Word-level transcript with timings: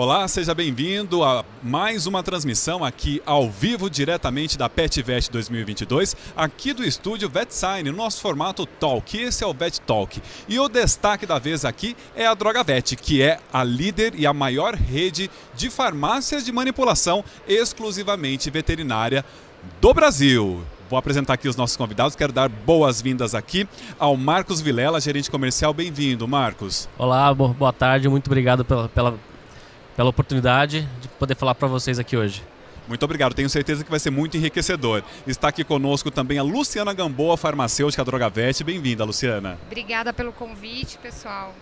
Olá, 0.00 0.28
seja 0.28 0.54
bem-vindo 0.54 1.24
a 1.24 1.44
mais 1.60 2.06
uma 2.06 2.22
transmissão 2.22 2.84
aqui 2.84 3.20
ao 3.26 3.50
vivo, 3.50 3.90
diretamente 3.90 4.56
da 4.56 4.68
PetVet 4.68 5.28
2022, 5.28 6.14
aqui 6.36 6.72
do 6.72 6.84
estúdio 6.84 7.28
VetSign, 7.28 7.90
no 7.90 7.96
nosso 7.96 8.20
formato 8.20 8.64
Talk. 8.64 9.18
Esse 9.18 9.42
é 9.42 9.46
o 9.48 9.52
Vet 9.52 9.80
Talk. 9.80 10.22
E 10.48 10.56
o 10.60 10.68
destaque 10.68 11.26
da 11.26 11.40
vez 11.40 11.64
aqui 11.64 11.96
é 12.14 12.28
a 12.28 12.34
DrogaVet, 12.34 12.94
que 12.94 13.20
é 13.20 13.40
a 13.52 13.64
líder 13.64 14.14
e 14.14 14.24
a 14.24 14.32
maior 14.32 14.76
rede 14.76 15.28
de 15.56 15.68
farmácias 15.68 16.44
de 16.44 16.52
manipulação 16.52 17.24
exclusivamente 17.48 18.50
veterinária 18.50 19.24
do 19.80 19.92
Brasil. 19.92 20.62
Vou 20.88 20.96
apresentar 20.96 21.32
aqui 21.32 21.48
os 21.48 21.56
nossos 21.56 21.76
convidados. 21.76 22.14
Quero 22.14 22.32
dar 22.32 22.48
boas-vindas 22.48 23.34
aqui 23.34 23.66
ao 23.98 24.16
Marcos 24.16 24.60
Vilela, 24.60 25.00
gerente 25.00 25.28
comercial. 25.28 25.74
Bem-vindo, 25.74 26.28
Marcos. 26.28 26.88
Olá, 26.96 27.34
boa 27.34 27.72
tarde. 27.72 28.08
Muito 28.08 28.28
obrigado 28.28 28.64
pela, 28.64 28.88
pela 28.88 29.18
pela 29.98 30.10
oportunidade 30.10 30.88
de 31.00 31.08
poder 31.08 31.34
falar 31.34 31.56
para 31.56 31.66
vocês 31.66 31.98
aqui 31.98 32.16
hoje. 32.16 32.40
Muito 32.86 33.02
obrigado, 33.02 33.34
tenho 33.34 33.50
certeza 33.50 33.82
que 33.82 33.90
vai 33.90 33.98
ser 33.98 34.10
muito 34.10 34.36
enriquecedor. 34.36 35.02
Está 35.26 35.48
aqui 35.48 35.64
conosco 35.64 36.08
também 36.08 36.38
a 36.38 36.42
Luciana 36.44 36.94
Gamboa, 36.94 37.36
farmacêutica 37.36 38.04
Drogavete. 38.04 38.62
Bem-vinda, 38.62 39.04
Luciana. 39.04 39.58
Obrigada 39.66 40.12
pelo 40.12 40.32
convite, 40.32 40.96
pessoal. 40.98 41.52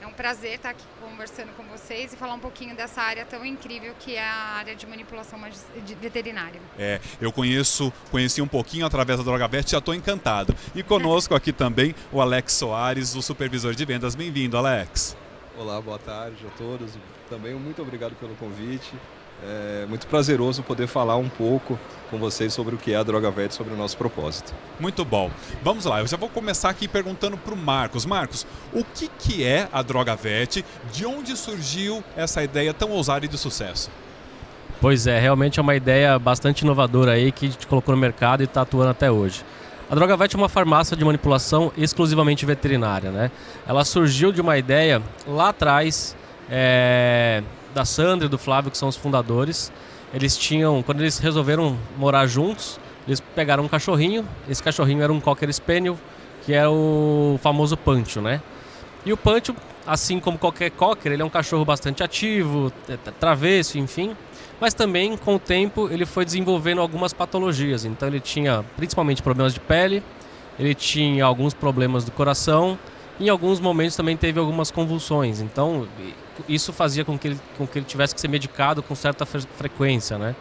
É 0.00 0.06
um 0.06 0.12
prazer 0.12 0.54
estar 0.54 0.70
aqui 0.70 0.84
conversando 1.00 1.48
com 1.56 1.64
vocês 1.64 2.12
e 2.12 2.16
falar 2.16 2.34
um 2.34 2.38
pouquinho 2.38 2.76
dessa 2.76 3.02
área 3.02 3.24
tão 3.24 3.44
incrível 3.44 3.92
que 3.98 4.14
é 4.14 4.22
a 4.22 4.54
área 4.58 4.76
de 4.76 4.86
manipulação 4.86 5.40
veterinária. 6.00 6.60
É, 6.78 7.00
eu 7.20 7.32
conheço, 7.32 7.92
conheci 8.12 8.40
um 8.40 8.46
pouquinho 8.46 8.86
através 8.86 9.18
da 9.18 9.24
Drogavete, 9.24 9.72
já 9.72 9.78
estou 9.78 9.96
encantado. 9.96 10.54
E 10.76 10.84
conosco 10.84 11.34
aqui 11.34 11.52
também 11.52 11.92
o 12.12 12.20
Alex 12.20 12.52
Soares, 12.52 13.16
o 13.16 13.20
supervisor 13.20 13.74
de 13.74 13.84
vendas. 13.84 14.14
Bem-vindo, 14.14 14.56
Alex. 14.56 15.16
Olá, 15.60 15.78
boa 15.78 15.98
tarde 15.98 16.38
a 16.46 16.56
todos. 16.56 16.92
Também 17.28 17.52
muito 17.52 17.82
obrigado 17.82 18.14
pelo 18.14 18.34
convite. 18.36 18.94
É 19.44 19.84
muito 19.86 20.06
prazeroso 20.06 20.62
poder 20.62 20.86
falar 20.86 21.18
um 21.18 21.28
pouco 21.28 21.78
com 22.10 22.16
vocês 22.16 22.54
sobre 22.54 22.74
o 22.74 22.78
que 22.78 22.94
é 22.94 22.96
a 22.96 23.02
Droga 23.02 23.30
Vet, 23.30 23.52
sobre 23.52 23.74
o 23.74 23.76
nosso 23.76 23.94
propósito. 23.98 24.54
Muito 24.78 25.04
bom. 25.04 25.30
Vamos 25.62 25.84
lá, 25.84 26.00
eu 26.00 26.06
já 26.06 26.16
vou 26.16 26.30
começar 26.30 26.70
aqui 26.70 26.88
perguntando 26.88 27.36
para 27.36 27.52
o 27.52 27.56
Marcos. 27.58 28.06
Marcos, 28.06 28.46
o 28.72 28.82
que, 28.82 29.10
que 29.18 29.44
é 29.44 29.68
a 29.70 29.82
Droga 29.82 30.16
Vet? 30.16 30.64
De 30.94 31.04
onde 31.04 31.36
surgiu 31.36 32.02
essa 32.16 32.42
ideia 32.42 32.72
tão 32.72 32.92
ousada 32.92 33.26
e 33.26 33.28
de 33.28 33.36
sucesso? 33.36 33.90
Pois 34.80 35.06
é, 35.06 35.20
realmente 35.20 35.60
é 35.60 35.62
uma 35.62 35.74
ideia 35.74 36.18
bastante 36.18 36.62
inovadora 36.62 37.12
aí 37.12 37.30
que 37.30 37.44
a 37.44 37.50
gente 37.50 37.66
colocou 37.66 37.94
no 37.94 38.00
mercado 38.00 38.42
e 38.42 38.44
está 38.44 38.62
atuando 38.62 38.92
até 38.92 39.10
hoje. 39.10 39.44
A 39.90 39.94
Drogavet 39.96 40.36
é 40.36 40.38
uma 40.38 40.48
farmácia 40.48 40.96
de 40.96 41.04
manipulação 41.04 41.72
exclusivamente 41.76 42.46
veterinária, 42.46 43.10
né? 43.10 43.28
Ela 43.66 43.84
surgiu 43.84 44.30
de 44.30 44.40
uma 44.40 44.56
ideia 44.56 45.02
lá 45.26 45.48
atrás 45.48 46.16
é, 46.48 47.42
da 47.74 47.84
Sandra 47.84 48.26
e 48.26 48.28
do 48.28 48.38
Flávio, 48.38 48.70
que 48.70 48.78
são 48.78 48.88
os 48.88 48.94
fundadores. 48.94 49.72
Eles 50.14 50.36
tinham, 50.36 50.80
quando 50.84 51.00
eles 51.00 51.18
resolveram 51.18 51.76
morar 51.98 52.28
juntos, 52.28 52.78
eles 53.04 53.18
pegaram 53.18 53.64
um 53.64 53.68
cachorrinho. 53.68 54.24
Esse 54.48 54.62
cachorrinho 54.62 55.02
era 55.02 55.12
um 55.12 55.18
Cocker 55.18 55.52
Spaniel, 55.52 55.98
que 56.46 56.54
é 56.54 56.68
o 56.68 57.36
famoso 57.42 57.76
Pancho, 57.76 58.20
né? 58.20 58.40
E 59.04 59.12
o 59.12 59.16
Pancho, 59.16 59.56
assim 59.84 60.20
como 60.20 60.38
qualquer 60.38 60.70
Cocker, 60.70 61.10
ele 61.10 61.22
é 61.22 61.24
um 61.24 61.30
cachorro 61.30 61.64
bastante 61.64 62.00
ativo, 62.00 62.72
travesso, 63.18 63.76
enfim 63.76 64.14
mas 64.60 64.74
também 64.74 65.16
com 65.16 65.36
o 65.36 65.38
tempo 65.38 65.88
ele 65.90 66.04
foi 66.04 66.24
desenvolvendo 66.24 66.80
algumas 66.80 67.12
patologias. 67.12 67.84
Então 67.84 68.06
ele 68.08 68.20
tinha 68.20 68.64
principalmente 68.76 69.22
problemas 69.22 69.54
de 69.54 69.60
pele, 69.60 70.02
ele 70.58 70.74
tinha 70.74 71.24
alguns 71.24 71.54
problemas 71.54 72.04
do 72.04 72.10
coração, 72.10 72.78
em 73.18 73.28
alguns 73.28 73.58
momentos 73.58 73.96
também 73.96 74.16
teve 74.16 74.38
algumas 74.38 74.70
convulsões. 74.70 75.40
Então 75.40 75.88
isso 76.48 76.72
fazia 76.72 77.04
com 77.04 77.18
que 77.18 77.28
ele, 77.28 77.40
com 77.56 77.66
que 77.66 77.78
ele 77.78 77.86
tivesse 77.86 78.14
que 78.14 78.20
ser 78.20 78.28
medicado 78.28 78.82
com 78.82 78.94
certa 78.94 79.24
fre 79.24 79.42
frequência, 79.56 80.18
né? 80.18 80.36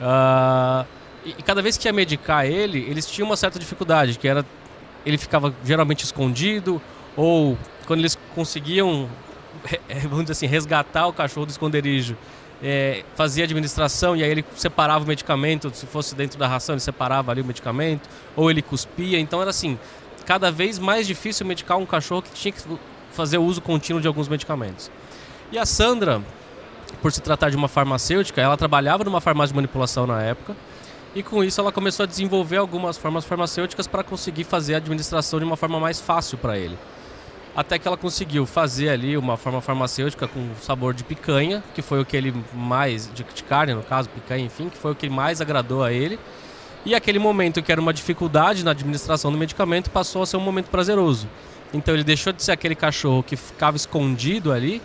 Uh, 0.00 0.86
e, 1.24 1.42
cada 1.42 1.62
vez 1.62 1.76
que 1.76 1.86
ia 1.86 1.92
medicar 1.92 2.44
ele, 2.46 2.78
eles 2.88 3.06
tinham 3.06 3.26
uma 3.26 3.36
certa 3.36 3.58
dificuldade, 3.58 4.18
que 4.18 4.26
era 4.26 4.44
ele 5.04 5.18
ficava 5.18 5.54
geralmente 5.64 6.04
escondido 6.04 6.80
ou 7.16 7.58
quando 7.86 8.00
eles 8.00 8.16
conseguiam 8.34 9.08
vamos 10.08 10.22
dizer 10.22 10.32
assim 10.32 10.46
resgatar 10.46 11.06
o 11.06 11.12
cachorro 11.12 11.46
do 11.46 11.50
esconderijo 11.50 12.16
é, 12.62 13.02
fazia 13.16 13.44
administração 13.44 14.16
e 14.16 14.22
aí 14.22 14.30
ele 14.30 14.44
separava 14.54 15.04
o 15.04 15.08
medicamento, 15.08 15.70
se 15.74 15.84
fosse 15.84 16.14
dentro 16.14 16.38
da 16.38 16.46
ração, 16.46 16.74
ele 16.74 16.80
separava 16.80 17.32
ali 17.32 17.40
o 17.40 17.44
medicamento, 17.44 18.08
ou 18.36 18.50
ele 18.50 18.62
cuspia. 18.62 19.18
Então 19.18 19.40
era 19.40 19.50
assim, 19.50 19.78
cada 20.24 20.50
vez 20.50 20.78
mais 20.78 21.06
difícil 21.06 21.44
medicar 21.44 21.76
um 21.76 21.86
cachorro 21.86 22.22
que 22.22 22.30
tinha 22.30 22.52
que 22.52 22.62
fazer 23.10 23.38
uso 23.38 23.60
contínuo 23.60 24.00
de 24.00 24.06
alguns 24.06 24.28
medicamentos. 24.28 24.90
E 25.50 25.58
a 25.58 25.66
Sandra, 25.66 26.22
por 27.02 27.12
se 27.12 27.20
tratar 27.20 27.50
de 27.50 27.56
uma 27.56 27.68
farmacêutica, 27.68 28.40
ela 28.40 28.56
trabalhava 28.56 29.02
numa 29.02 29.20
farmácia 29.20 29.52
de 29.52 29.56
manipulação 29.56 30.06
na 30.06 30.22
época. 30.22 30.56
E 31.14 31.22
com 31.22 31.44
isso 31.44 31.60
ela 31.60 31.70
começou 31.70 32.04
a 32.04 32.06
desenvolver 32.06 32.56
algumas 32.56 32.96
formas 32.96 33.24
farmacêuticas 33.26 33.86
para 33.86 34.02
conseguir 34.02 34.44
fazer 34.44 34.74
a 34.74 34.76
administração 34.78 35.38
de 35.38 35.44
uma 35.44 35.58
forma 35.58 35.78
mais 35.78 36.00
fácil 36.00 36.38
para 36.38 36.56
ele 36.56 36.78
até 37.54 37.78
que 37.78 37.86
ela 37.86 37.96
conseguiu 37.96 38.46
fazer 38.46 38.88
ali 38.88 39.16
uma 39.16 39.36
forma 39.36 39.60
farmacêutica 39.60 40.26
com 40.26 40.48
sabor 40.60 40.94
de 40.94 41.04
picanha, 41.04 41.62
que 41.74 41.82
foi 41.82 42.00
o 42.00 42.04
que 42.04 42.16
ele 42.16 42.34
mais, 42.54 43.10
de, 43.12 43.24
carne 43.42 43.74
no 43.74 43.82
caso, 43.82 44.08
picanha, 44.08 44.44
enfim, 44.44 44.68
que 44.68 44.78
foi 44.78 44.92
o 44.92 44.94
que 44.94 45.08
mais 45.08 45.40
agradou 45.40 45.84
a 45.84 45.92
ele. 45.92 46.18
E 46.84 46.94
aquele 46.94 47.18
momento 47.18 47.62
que 47.62 47.70
era 47.70 47.80
uma 47.80 47.92
dificuldade 47.92 48.64
na 48.64 48.70
administração 48.70 49.30
do 49.30 49.38
medicamento 49.38 49.90
passou 49.90 50.22
a 50.22 50.26
ser 50.26 50.36
um 50.36 50.40
momento 50.40 50.68
prazeroso. 50.68 51.28
Então 51.72 51.94
ele 51.94 52.04
deixou 52.04 52.32
de 52.32 52.42
ser 52.42 52.52
aquele 52.52 52.74
cachorro 52.74 53.22
que 53.22 53.36
ficava 53.36 53.76
escondido 53.76 54.50
ali 54.50 54.82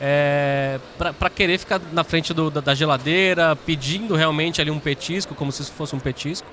é, 0.00 0.78
para 0.98 1.30
querer 1.30 1.58
ficar 1.58 1.80
na 1.92 2.04
frente 2.04 2.32
do, 2.32 2.50
da, 2.50 2.60
da 2.60 2.74
geladeira, 2.74 3.56
pedindo 3.56 4.14
realmente 4.14 4.60
ali 4.60 4.70
um 4.70 4.78
petisco, 4.78 5.34
como 5.34 5.50
se 5.50 5.62
isso 5.62 5.72
fosse 5.72 5.94
um 5.94 5.98
petisco. 5.98 6.46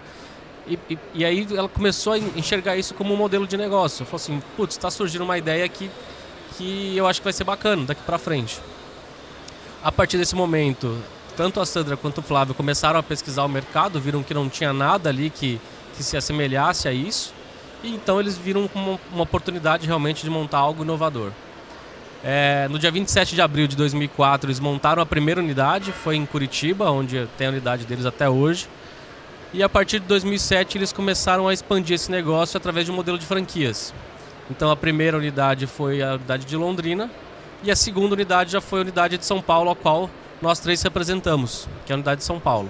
E, 0.66 0.80
e, 0.90 0.98
e, 1.14 1.26
aí 1.26 1.48
ela 1.56 1.68
começou 1.68 2.14
a 2.14 2.18
enxergar 2.18 2.78
isso 2.78 2.94
como 2.94 3.14
um 3.14 3.18
modelo 3.18 3.46
de 3.46 3.58
negócio. 3.58 4.06
Falou 4.06 4.18
assim, 4.18 4.42
putz, 4.56 4.76
está 4.76 4.90
surgindo 4.90 5.24
uma 5.24 5.38
ideia 5.38 5.68
que, 5.68 5.92
que 6.58 6.96
eu 6.96 7.06
acho 7.06 7.20
que 7.20 7.26
vai 7.26 7.34
ser 7.34 7.44
bacana 7.44 7.86
daqui 7.86 8.02
para 8.04 8.18
frente. 8.18 8.60
A 9.84 9.92
partir 9.92 10.18
desse 10.18 10.36
momento, 10.36 10.98
tanto 11.36 11.60
a 11.60 11.66
Sandra 11.66 11.98
quanto 11.98 12.20
o 12.20 12.22
Flávio 12.22 12.56
começaram 12.56 13.00
a 13.00 13.04
pesquisar 13.04 13.44
o 13.44 13.50
mercado, 13.50 14.00
viram 14.00 14.24
que 14.24 14.34
não 14.34 14.48
tinha 14.48 14.72
nada 14.72 15.10
ali 15.10 15.30
que, 15.30 15.60
que 15.98 16.04
se 16.04 16.16
assemelhasse 16.16 16.88
a 16.88 16.94
isso. 16.94 17.34
E 17.84 17.94
então 17.94 18.20
eles 18.20 18.38
viram 18.38 18.66
como 18.68 19.00
uma 19.12 19.24
oportunidade 19.24 19.86
realmente 19.86 20.24
de 20.24 20.30
montar 20.30 20.60
algo 20.60 20.84
inovador. 20.84 21.32
É, 22.24 22.70
no 22.70 22.80
dia 22.80 22.90
27 22.90 23.36
de 23.36 23.42
abril 23.42 23.68
de 23.68 23.76
2004, 23.76 24.48
eles 24.48 24.62
montaram 24.62 25.02
a 25.02 25.06
primeira 25.06 25.42
unidade, 25.42 25.92
foi 25.92 26.16
em 26.16 26.26
Curitiba, 26.26 26.90
onde 26.90 27.28
tem 27.38 27.48
a 27.48 27.50
unidade 27.50 27.86
deles 27.86 28.06
até 28.06 28.30
hoje. 28.30 28.70
E 29.54 29.62
a 29.62 29.70
partir 29.70 30.00
de 30.00 30.08
2007 30.08 30.80
eles 30.80 30.92
começaram 30.92 31.48
a 31.48 31.54
expandir 31.54 31.94
esse 31.94 32.10
negócio 32.10 32.58
através 32.58 32.88
de 32.88 32.92
um 32.92 32.96
modelo 32.96 33.20
de 33.20 33.26
franquias. 33.26 33.94
Então 34.50 34.72
a 34.72 34.76
primeira 34.76 35.16
unidade 35.16 35.68
foi 35.68 36.02
a 36.02 36.16
unidade 36.16 36.46
de 36.46 36.58
Londrina 36.58 37.08
e 37.62 37.70
a 37.70 37.76
segunda 37.76 38.16
unidade 38.16 38.52
já 38.52 38.60
foi 38.60 38.80
a 38.80 38.82
unidade 38.82 39.16
de 39.16 39.24
São 39.24 39.40
Paulo, 39.40 39.70
a 39.70 39.76
qual 39.76 40.10
nós 40.42 40.60
três 40.60 40.82
representamos, 40.82 41.68
que 41.86 41.92
é 41.92 41.94
a 41.94 41.98
unidade 41.98 42.22
de 42.22 42.26
São 42.26 42.40
Paulo. 42.40 42.68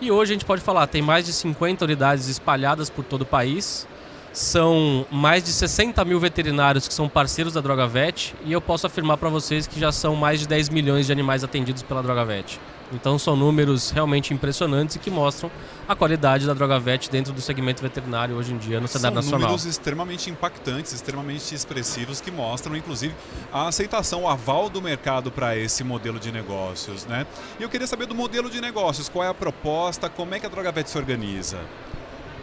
E 0.00 0.10
hoje 0.10 0.32
a 0.32 0.34
gente 0.34 0.44
pode 0.44 0.62
falar, 0.62 0.88
tem 0.88 1.00
mais 1.00 1.26
de 1.26 1.32
50 1.32 1.84
unidades 1.84 2.26
espalhadas 2.26 2.90
por 2.90 3.04
todo 3.04 3.22
o 3.22 3.26
país. 3.26 3.86
São 4.32 5.06
mais 5.10 5.42
de 5.42 5.50
60 5.50 6.04
mil 6.04 6.20
veterinários 6.20 6.86
que 6.86 6.94
são 6.94 7.08
parceiros 7.08 7.54
da 7.54 7.60
DrogaVet 7.60 8.34
e 8.44 8.52
eu 8.52 8.60
posso 8.60 8.86
afirmar 8.86 9.16
para 9.16 9.28
vocês 9.28 9.66
que 9.66 9.78
já 9.78 9.90
são 9.90 10.14
mais 10.14 10.38
de 10.38 10.46
10 10.46 10.68
milhões 10.68 11.06
de 11.06 11.12
animais 11.12 11.42
atendidos 11.42 11.82
pela 11.82 12.02
DrogaVet. 12.02 12.60
Então 12.92 13.18
são 13.18 13.36
números 13.36 13.90
realmente 13.90 14.34
impressionantes 14.34 14.96
e 14.96 14.98
que 14.98 15.10
mostram 15.10 15.50
a 15.88 15.94
qualidade 15.94 16.46
da 16.46 16.54
droga 16.54 16.78
vet 16.78 17.08
dentro 17.08 17.32
do 17.32 17.40
segmento 17.40 17.82
veterinário 17.82 18.36
hoje 18.36 18.52
em 18.52 18.58
dia 18.58 18.80
no 18.80 18.88
cenário 18.88 19.14
são 19.16 19.22
nacional. 19.22 19.40
São 19.40 19.48
números 19.48 19.64
extremamente 19.64 20.30
impactantes, 20.30 20.92
extremamente 20.92 21.54
expressivos 21.54 22.20
que 22.20 22.30
mostram, 22.30 22.76
inclusive, 22.76 23.14
a 23.52 23.68
aceitação, 23.68 24.22
o 24.22 24.28
aval 24.28 24.68
do 24.68 24.82
mercado 24.82 25.30
para 25.30 25.56
esse 25.56 25.84
modelo 25.84 26.18
de 26.18 26.32
negócios, 26.32 27.06
né? 27.06 27.26
E 27.58 27.62
eu 27.62 27.68
queria 27.68 27.86
saber 27.86 28.06
do 28.06 28.14
modelo 28.14 28.50
de 28.50 28.60
negócios, 28.60 29.08
qual 29.08 29.24
é 29.24 29.28
a 29.28 29.34
proposta, 29.34 30.08
como 30.08 30.34
é 30.34 30.40
que 30.40 30.46
a 30.46 30.48
droga 30.48 30.72
vet 30.72 30.88
se 30.88 30.98
organiza? 30.98 31.58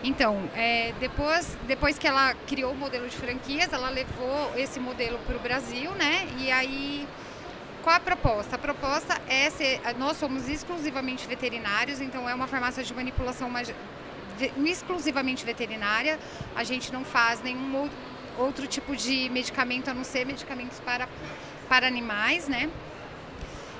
Então, 0.08 0.50
é, 0.56 0.94
depois, 1.02 1.58
depois 1.68 1.98
que 1.98 2.08
ela 2.08 2.34
criou 2.48 2.72
o 2.72 2.76
modelo 2.76 3.10
de 3.10 3.18
franquias, 3.18 3.74
ela 3.74 3.90
levou 3.90 4.54
esse 4.56 4.80
modelo 4.80 5.20
para 5.26 5.36
o 5.36 5.40
Brasil, 5.40 5.92
né? 5.92 6.26
E 6.40 6.50
aí 6.50 7.06
qual 7.84 7.98
a 7.98 8.00
proposta? 8.00 8.56
A 8.56 8.60
proposta 8.60 9.22
é 9.28 9.50
ser. 9.50 9.82
Nós 9.98 10.16
somos 10.16 10.48
exclusivamente 10.48 11.28
veterinários, 11.28 12.00
então 12.00 12.28
é 12.30 12.34
uma 12.34 12.48
farmácia 12.48 12.82
de 12.86 12.94
manipulação 12.94 13.50
mais, 13.50 13.74
exclusivamente 14.66 15.46
veterinária. 15.46 16.18
A 16.56 16.64
gente 16.64 16.92
não 16.94 17.04
faz 17.04 17.44
nenhum 17.44 17.90
outro 18.38 18.66
tipo 18.66 18.96
de 18.96 19.30
medicamento 19.30 19.90
a 19.90 19.94
não 19.94 20.06
ser 20.06 20.26
medicamentos 20.26 20.80
para, 20.80 21.10
para 21.68 21.86
animais, 21.86 22.48
né? 22.48 22.70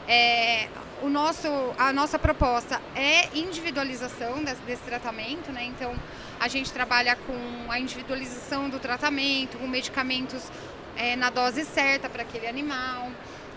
É, 0.10 0.68
o 1.02 1.10
nosso, 1.10 1.48
a 1.78 1.94
nossa 1.94 2.18
proposta 2.18 2.82
é 2.96 3.30
individualização 3.38 4.44
desse, 4.44 4.62
desse, 4.62 4.84
tratamento, 4.84 5.52
né? 5.52 5.66
Então 5.66 5.94
a 6.40 6.48
gente 6.48 6.72
trabalha 6.72 7.16
com 7.16 7.72
a 7.72 7.80
individualização 7.80 8.70
do 8.70 8.80
tratamento, 8.80 9.58
com 9.58 9.68
medicamentos 9.68 10.52
é, 10.96 11.16
na 11.16 11.30
dose 11.30 11.64
certa 11.66 12.10
para 12.10 12.24
aquele 12.24 12.48
animal. 12.48 13.12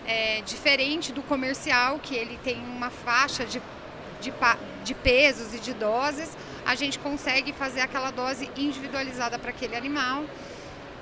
é, 0.05 0.41
diferente 0.41 1.11
do 1.11 1.21
comercial, 1.21 1.99
que 1.99 2.15
ele 2.15 2.39
tem 2.43 2.57
uma 2.57 2.89
faixa 2.89 3.45
de, 3.45 3.61
de, 4.19 4.33
de 4.83 4.93
pesos 4.93 5.53
e 5.53 5.59
de 5.59 5.73
doses, 5.73 6.35
a 6.65 6.75
gente 6.75 6.99
consegue 6.99 7.53
fazer 7.53 7.81
aquela 7.81 8.11
dose 8.11 8.49
individualizada 8.57 9.37
para 9.37 9.51
aquele 9.51 9.75
animal. 9.75 10.25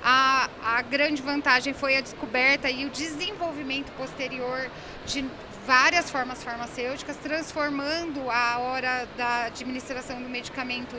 A, 0.02 0.48
a, 0.64 0.82
grande 0.82 1.20
vantagem 1.20 1.74
foi 1.74 1.96
a 1.96 2.00
descoberta 2.00 2.70
e 2.70 2.86
o 2.86 2.90
desenvolvimento 2.90 3.92
posterior 3.92 4.70
de 5.04 5.24
várias 5.66 6.10
formas 6.10 6.42
farmacêuticas, 6.42 7.16
transformando 7.16 8.30
a 8.30 8.58
hora 8.58 9.08
da 9.16 9.44
administração 9.44 10.22
do 10.22 10.28
medicamento 10.28 10.96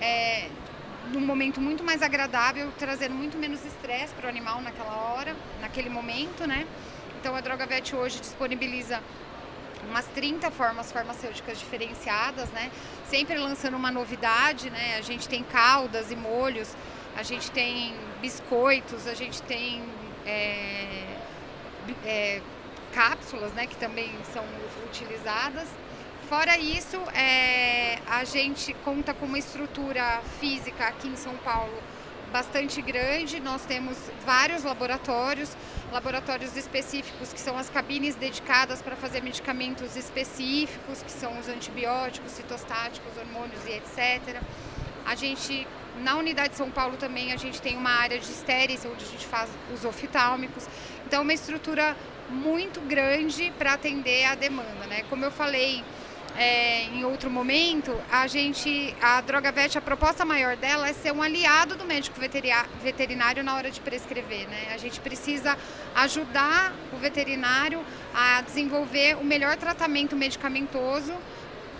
é, 0.00 0.48
num 1.12 1.20
momento 1.20 1.60
muito 1.60 1.84
mais 1.84 2.02
agradável, 2.02 2.72
trazendo 2.78 3.14
muito 3.14 3.36
menos 3.36 3.64
estresse 3.64 4.14
para 4.14 4.26
o 4.26 4.28
animal 4.28 4.60
naquela 4.60 4.96
hora, 5.12 5.36
naquele 5.60 5.88
momento, 5.88 6.46
né? 6.46 6.66
Então 7.20 7.34
a 7.36 7.40
DrogaVet 7.40 7.94
hoje 7.94 8.20
disponibiliza 8.20 9.00
umas 9.88 10.06
30 10.06 10.50
formas 10.50 10.92
farmacêuticas 10.92 11.58
diferenciadas, 11.58 12.50
né? 12.50 12.70
Sempre 13.06 13.36
lançando 13.38 13.76
uma 13.76 13.90
novidade, 13.90 14.70
né? 14.70 14.96
A 14.98 15.02
gente 15.02 15.28
tem 15.28 15.42
caldas 15.42 16.10
e 16.10 16.16
molhos, 16.16 16.74
a 17.16 17.22
gente 17.22 17.50
tem 17.50 17.94
biscoitos, 18.20 19.06
a 19.06 19.14
gente 19.14 19.42
tem 19.42 19.82
é, 20.24 21.16
é, 22.04 22.40
cápsulas, 22.92 23.52
né? 23.52 23.66
Que 23.66 23.76
também 23.76 24.12
são 24.32 24.44
utilizadas. 24.86 25.68
Fora 26.28 26.56
isso, 26.58 26.96
é, 27.14 27.98
a 28.06 28.24
gente 28.24 28.72
conta 28.84 29.12
com 29.12 29.26
uma 29.26 29.38
estrutura 29.38 30.22
física 30.40 30.86
aqui 30.86 31.08
em 31.08 31.16
São 31.16 31.36
Paulo 31.38 31.72
bastante 32.32 32.80
grande. 32.80 33.38
Nós 33.38 33.66
temos 33.66 33.98
vários 34.24 34.64
laboratórios, 34.64 35.54
laboratórios 35.92 36.56
específicos 36.56 37.32
que 37.32 37.38
são 37.38 37.58
as 37.58 37.68
cabines 37.68 38.14
dedicadas 38.14 38.80
para 38.80 38.96
fazer 38.96 39.22
medicamentos 39.22 39.94
específicos, 39.94 41.02
que 41.02 41.12
são 41.12 41.38
os 41.38 41.48
antibióticos, 41.48 42.32
citostáticos, 42.32 43.12
hormônios 43.18 43.64
e 43.66 43.72
etc. 43.72 44.40
A 45.04 45.14
gente 45.14 45.66
na 46.00 46.16
unidade 46.16 46.50
de 46.50 46.56
São 46.56 46.70
Paulo 46.70 46.96
também 46.96 47.32
a 47.32 47.36
gente 47.36 47.60
tem 47.60 47.76
uma 47.76 47.90
área 47.90 48.18
de 48.18 48.30
estéreis 48.30 48.84
onde 48.86 49.04
a 49.04 49.08
gente 49.08 49.26
faz 49.26 49.50
os 49.74 49.84
oftalmicos. 49.84 50.66
Então 51.06 51.20
é 51.20 51.22
uma 51.22 51.34
estrutura 51.34 51.94
muito 52.30 52.80
grande 52.80 53.52
para 53.58 53.74
atender 53.74 54.24
a 54.24 54.34
demanda, 54.34 54.86
né? 54.88 55.04
Como 55.08 55.24
eu 55.24 55.30
falei, 55.30 55.84
é, 56.36 56.84
em 56.84 57.04
outro 57.04 57.30
momento, 57.30 57.94
a 58.10 58.26
gente, 58.26 58.94
a 59.00 59.20
droga 59.20 59.52
vet, 59.52 59.76
a 59.76 59.80
proposta 59.80 60.24
maior 60.24 60.56
dela 60.56 60.88
é 60.88 60.92
ser 60.92 61.12
um 61.12 61.22
aliado 61.22 61.76
do 61.76 61.84
médico 61.84 62.18
veterinário 62.82 63.44
na 63.44 63.54
hora 63.54 63.70
de 63.70 63.80
prescrever. 63.80 64.48
Né? 64.48 64.68
A 64.72 64.78
gente 64.78 65.00
precisa 65.00 65.56
ajudar 65.94 66.72
o 66.92 66.96
veterinário 66.96 67.84
a 68.14 68.40
desenvolver 68.40 69.16
o 69.16 69.24
melhor 69.24 69.56
tratamento 69.56 70.16
medicamentoso 70.16 71.14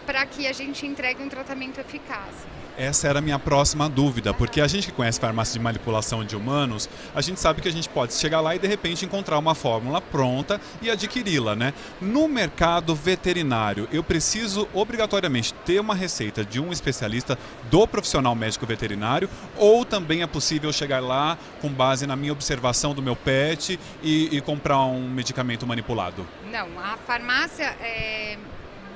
para 0.04 0.26
que 0.26 0.46
a 0.46 0.52
gente 0.52 0.86
entregue 0.86 1.22
um 1.22 1.28
tratamento 1.28 1.80
eficaz. 1.80 2.34
Essa 2.82 3.06
era 3.06 3.20
a 3.20 3.22
minha 3.22 3.38
próxima 3.38 3.88
dúvida, 3.88 4.34
porque 4.34 4.60
a 4.60 4.66
gente 4.66 4.88
que 4.88 4.92
conhece 4.92 5.20
farmácia 5.20 5.52
de 5.52 5.60
manipulação 5.60 6.24
de 6.24 6.34
humanos, 6.34 6.90
a 7.14 7.20
gente 7.20 7.38
sabe 7.38 7.62
que 7.62 7.68
a 7.68 7.70
gente 7.70 7.88
pode 7.88 8.12
chegar 8.12 8.40
lá 8.40 8.56
e 8.56 8.58
de 8.58 8.66
repente 8.66 9.04
encontrar 9.04 9.38
uma 9.38 9.54
fórmula 9.54 10.00
pronta 10.00 10.60
e 10.80 10.90
adquiri-la, 10.90 11.54
né? 11.54 11.72
No 12.00 12.26
mercado 12.26 12.92
veterinário, 12.92 13.88
eu 13.92 14.02
preciso 14.02 14.68
obrigatoriamente 14.74 15.54
ter 15.64 15.78
uma 15.78 15.94
receita 15.94 16.44
de 16.44 16.58
um 16.58 16.72
especialista 16.72 17.38
do 17.70 17.86
profissional 17.86 18.34
médico 18.34 18.66
veterinário 18.66 19.30
ou 19.56 19.84
também 19.84 20.22
é 20.22 20.26
possível 20.26 20.72
chegar 20.72 20.98
lá 20.98 21.38
com 21.60 21.68
base 21.68 22.04
na 22.04 22.16
minha 22.16 22.32
observação 22.32 22.92
do 22.92 23.00
meu 23.00 23.14
pet 23.14 23.78
e, 24.02 24.36
e 24.36 24.40
comprar 24.40 24.80
um 24.86 25.08
medicamento 25.08 25.64
manipulado? 25.64 26.26
Não, 26.50 26.66
a 26.80 26.96
farmácia 26.96 27.76
é 27.80 28.36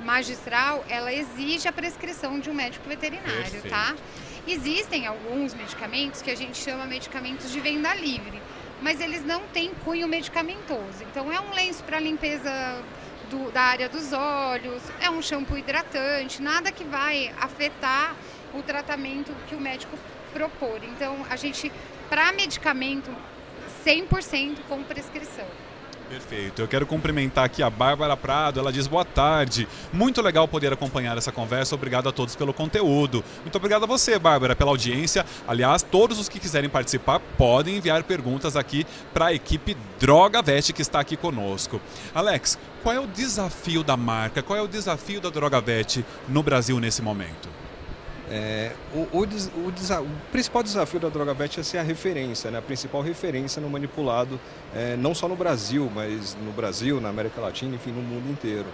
magistral, 0.07 0.85
ela 0.87 1.13
exige 1.13 1.67
a 1.67 1.73
prescrição 1.73 2.39
de 2.39 2.49
um 2.49 2.53
médico 2.53 2.87
veterinário, 2.87 3.51
Perfeito. 3.51 3.69
tá? 3.69 3.93
Existem 4.47 5.05
alguns 5.05 5.53
medicamentos 5.53 6.21
que 6.21 6.31
a 6.31 6.35
gente 6.35 6.57
chama 6.57 6.85
medicamentos 6.85 7.51
de 7.51 7.59
venda 7.59 7.93
livre, 7.93 8.41
mas 8.81 9.01
eles 9.01 9.25
não 9.25 9.41
têm 9.47 9.73
cunho 9.83 10.07
medicamentoso. 10.07 11.03
Então 11.11 11.29
é 11.29 11.41
um 11.41 11.53
lenço 11.53 11.83
para 11.83 11.99
limpeza 11.99 12.49
do, 13.29 13.51
da 13.51 13.61
área 13.63 13.89
dos 13.89 14.13
olhos, 14.13 14.81
é 15.01 15.09
um 15.09 15.21
shampoo 15.21 15.57
hidratante, 15.57 16.41
nada 16.41 16.71
que 16.71 16.85
vai 16.85 17.33
afetar 17.41 18.15
o 18.53 18.63
tratamento 18.63 19.35
que 19.49 19.55
o 19.55 19.59
médico 19.59 19.97
propor. 20.31 20.79
Então 20.85 21.25
a 21.29 21.35
gente, 21.35 21.69
para 22.09 22.31
medicamento, 22.31 23.13
100% 23.85 24.59
com 24.69 24.81
prescrição. 24.83 25.66
Perfeito. 26.09 26.61
Eu 26.61 26.67
quero 26.67 26.85
cumprimentar 26.85 27.43
aqui 27.43 27.61
a 27.61 27.69
Bárbara 27.69 28.15
Prado. 28.15 28.59
Ela 28.59 28.71
diz 28.71 28.87
boa 28.87 29.03
tarde. 29.03 29.67
Muito 29.91 30.21
legal 30.21 30.47
poder 30.47 30.71
acompanhar 30.71 31.17
essa 31.17 31.31
conversa. 31.31 31.75
Obrigado 31.75 32.07
a 32.07 32.11
todos 32.13 32.35
pelo 32.35 32.53
conteúdo. 32.53 33.23
Muito 33.41 33.55
obrigado 33.57 33.83
a 33.83 33.87
você, 33.87 34.17
Bárbara, 34.17 34.55
pela 34.55 34.71
audiência. 34.71 35.25
Aliás, 35.45 35.83
todos 35.83 36.17
os 36.17 36.29
que 36.29 36.39
quiserem 36.39 36.69
participar 36.69 37.19
podem 37.37 37.75
enviar 37.75 38.03
perguntas 38.03 38.55
aqui 38.55 38.85
para 39.13 39.27
a 39.27 39.33
equipe 39.33 39.75
Droga 39.99 40.41
Veste 40.41 40.71
que 40.71 40.81
está 40.81 40.99
aqui 40.99 41.17
conosco. 41.17 41.81
Alex, 42.15 42.57
qual 42.81 42.95
é 42.95 42.99
o 42.99 43.07
desafio 43.07 43.83
da 43.83 43.97
marca? 43.97 44.41
Qual 44.41 44.57
é 44.57 44.61
o 44.61 44.67
desafio 44.67 45.19
da 45.19 45.29
Droga 45.29 45.59
Veste 45.59 46.05
no 46.29 46.41
Brasil 46.41 46.79
nesse 46.79 47.01
momento? 47.01 47.66
É, 48.29 48.71
o, 48.93 49.07
o, 49.17 49.21
o, 49.21 49.69
o, 49.69 50.07
principal 50.31 50.61
desafio 50.61 50.99
da 50.99 51.07
DrogaVet 51.07 51.59
é 51.59 51.63
ser 51.63 51.77
a 51.77 51.83
referência, 51.83 52.51
né? 52.51 52.57
a 52.57 52.61
principal 52.61 53.01
referência 53.01 53.61
no 53.61 53.69
manipulado, 53.69 54.37
é, 54.75 54.97
não 54.97 55.15
só 55.15 55.29
no 55.29 55.35
Brasil, 55.35 55.89
mas 55.95 56.35
no 56.43 56.51
Brasil, 56.51 56.99
na 56.99 57.09
América 57.09 57.39
Latina, 57.39 57.75
enfim, 57.75 57.91
no 57.91 58.01
mundo 58.01 58.29
inteiro. 58.29 58.67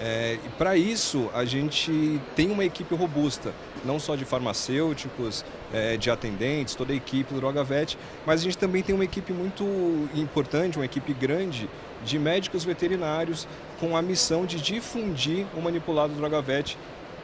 É, 0.00 0.38
e 0.44 0.48
para 0.50 0.76
isso, 0.76 1.28
a 1.34 1.44
gente 1.44 2.20
tem 2.34 2.50
uma 2.50 2.64
equipe 2.64 2.94
robusta, 2.94 3.52
não 3.84 3.98
só 3.98 4.16
de 4.16 4.24
farmacêuticos, 4.24 5.44
é, 5.72 5.96
de 5.96 6.10
atendentes, 6.10 6.74
toda 6.74 6.92
a 6.92 6.96
equipe 6.96 7.34
do 7.34 7.40
DrogaVet, 7.40 7.98
mas 8.24 8.40
a 8.40 8.44
gente 8.44 8.56
também 8.56 8.82
tem 8.82 8.94
uma 8.94 9.04
equipe 9.04 9.32
muito 9.32 9.64
importante, 10.14 10.78
uma 10.78 10.84
equipe 10.84 11.12
grande 11.12 11.68
de 12.04 12.18
médicos 12.18 12.64
veterinários 12.64 13.46
com 13.78 13.96
a 13.96 14.02
missão 14.02 14.46
de 14.46 14.60
difundir 14.60 15.46
o 15.56 15.60
manipulado 15.60 16.14
DrogaVet 16.14 16.76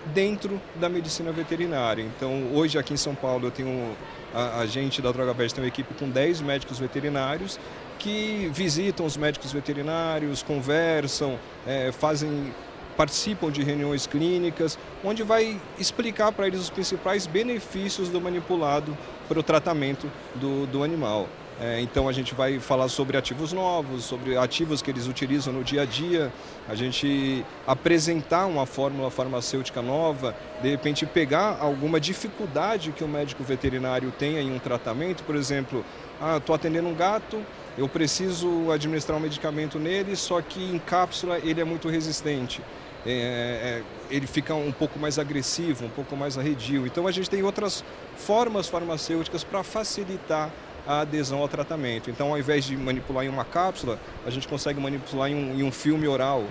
dentro 0.07 0.61
da 0.77 0.89
medicina 0.89 1.33
veterinária. 1.33 2.03
Então, 2.03 2.55
hoje 2.55 2.79
aqui 2.79 2.95
em 2.95 2.97
São 2.97 3.15
Paulo, 3.15 3.47
eu 3.47 3.51
tenho 3.51 3.95
a, 4.35 4.61
a 4.61 4.67
gente 4.67 5.01
da 5.01 5.11
Droga 5.13 5.33
Verde 5.33 5.55
tem 5.55 5.65
uma 5.65 5.69
equipe 5.69 5.95
com 5.95 6.09
10 6.09 6.41
médicos 6.41 6.79
veterinários 6.79 7.59
que 7.99 8.49
visitam 8.53 9.05
os 9.05 9.17
médicos 9.17 9.53
veterinários, 9.53 10.43
conversam, 10.43 11.39
é, 11.67 11.91
fazem 11.91 12.53
participam 12.97 13.49
de 13.49 13.63
reuniões 13.63 14.09
clínicas, 14.09 14.77
onde 15.05 15.23
vai 15.23 15.61
explicar 15.79 16.33
para 16.33 16.49
eles 16.49 16.59
os 16.59 16.69
principais 16.69 17.29
benefícios 17.29 18.09
do 18.09 18.21
manipulado 18.21 18.99
para 19.29 19.39
o 19.39 19.43
tratamento 19.43 20.11
do, 20.35 20.67
do 20.67 20.83
animal. 20.83 21.29
É, 21.61 21.81
então 21.81 22.09
a 22.09 22.13
gente 22.13 22.37
vai 22.37 22.61
falar 22.61 22.89
sobre 22.89 23.17
ativos 23.17 23.53
novos, 23.53 24.05
sobre 24.05 24.37
ativos 24.37 24.81
que 24.81 24.93
eles 24.93 25.09
utilizam 25.09 25.53
no 25.53 25.65
dia 25.65 25.83
a 25.83 25.85
dia, 25.85 26.33
a 26.69 26.75
gente 26.77 27.45
apresentar 27.67 28.47
uma 28.47 28.65
fórmula 28.65 29.11
farmacêutica 29.11 29.83
nova, 29.83 30.37
de 30.63 30.71
repente 30.71 31.05
pegar 31.05 31.59
alguma 31.61 31.99
dificuldade 31.99 32.93
que 32.93 33.03
o 33.03 33.09
médico 33.09 33.43
veterinário 33.43 34.13
tenha 34.17 34.41
em 34.41 34.55
um 34.55 34.59
tratamento, 34.61 35.25
por 35.25 35.35
exemplo, 35.35 35.85
ah, 36.21 36.37
estou 36.37 36.55
atendendo 36.55 36.89
um 36.89 36.95
gato, 36.95 37.45
eu 37.77 37.89
preciso 37.89 38.71
administrar 38.71 39.19
um 39.19 39.21
medicamento 39.21 39.81
nele, 39.81 40.15
só 40.15 40.41
que 40.41 40.63
em 40.63 40.79
cápsula 40.79 41.39
ele 41.39 41.61
é 41.61 41.65
muito 41.65 41.89
resistente. 41.89 42.63
É, 43.07 43.11
é, 43.11 43.83
ele 44.11 44.27
fica 44.27 44.55
um 44.55 44.73
pouco 44.73 44.99
mais 44.99 45.19
agressivo, 45.19 45.87
um 45.87 45.91
pouco 45.91 46.17
mais 46.17 46.37
arredio. 46.37 46.87
Então 46.87 47.07
a 47.07 47.13
gente 47.13 47.31
tem 47.31 47.43
outras 47.43 47.85
formas 48.17 48.69
farmacêuticas 48.69 49.45
para 49.45 49.63
facilitar 49.63 50.51
a 50.89 51.01
adesão 51.01 51.41
ao 51.41 51.49
tratamento. 51.49 52.11
Então, 52.11 52.31
ao 52.31 52.39
invés 52.39 52.65
de 52.65 52.75
manipular 52.75 53.23
em 53.23 53.29
uma 53.29 53.45
cápsula, 53.45 53.99
a 54.27 54.31
gente 54.31 54.49
consegue 54.49 54.81
manipular 54.81 55.31
em 55.31 55.35
um, 55.35 55.61
em 55.61 55.63
um 55.63 55.71
filme 55.71 56.09
oral, 56.09 56.43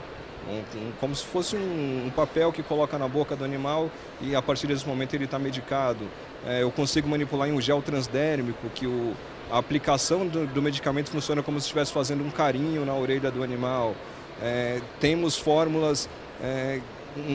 um, 0.47 0.77
um, 0.77 0.91
como 0.99 1.15
se 1.15 1.25
fosse 1.25 1.55
um, 1.55 2.11
papel 2.15 2.53
que 2.53 2.61
coloca 2.61 2.99
na 2.99 3.07
boca 3.07 3.35
do 3.35 3.43
animal 3.43 3.89
e 4.21 4.35
a 4.35 4.41
partir 4.41 4.67
desse 4.67 4.87
momento 4.87 5.15
ele 5.15 5.25
está 5.25 5.39
medicado. 5.39 6.07
É, 6.45 6.61
eu 6.61 6.69
consigo 6.69 7.09
manipular 7.09 7.49
em 7.49 7.51
um 7.51 7.59
gel 7.59 7.81
transdérmico, 7.81 8.69
que 8.75 8.85
o, 8.85 9.13
a 9.51 9.57
aplicação 9.57 10.27
do, 10.27 10.45
do, 10.45 10.61
medicamento 10.61 11.09
funciona 11.09 11.41
como 11.41 11.59
se 11.59 11.65
estivesse 11.65 11.91
fazendo 11.91 12.23
um 12.23 12.29
carinho 12.29 12.85
na 12.85 12.93
orelha 12.93 13.31
do 13.31 13.43
animal. 13.43 13.95
É, 14.39 14.79
temos 14.99 15.35
fórmulas, 15.35 16.07
é, 16.41 16.79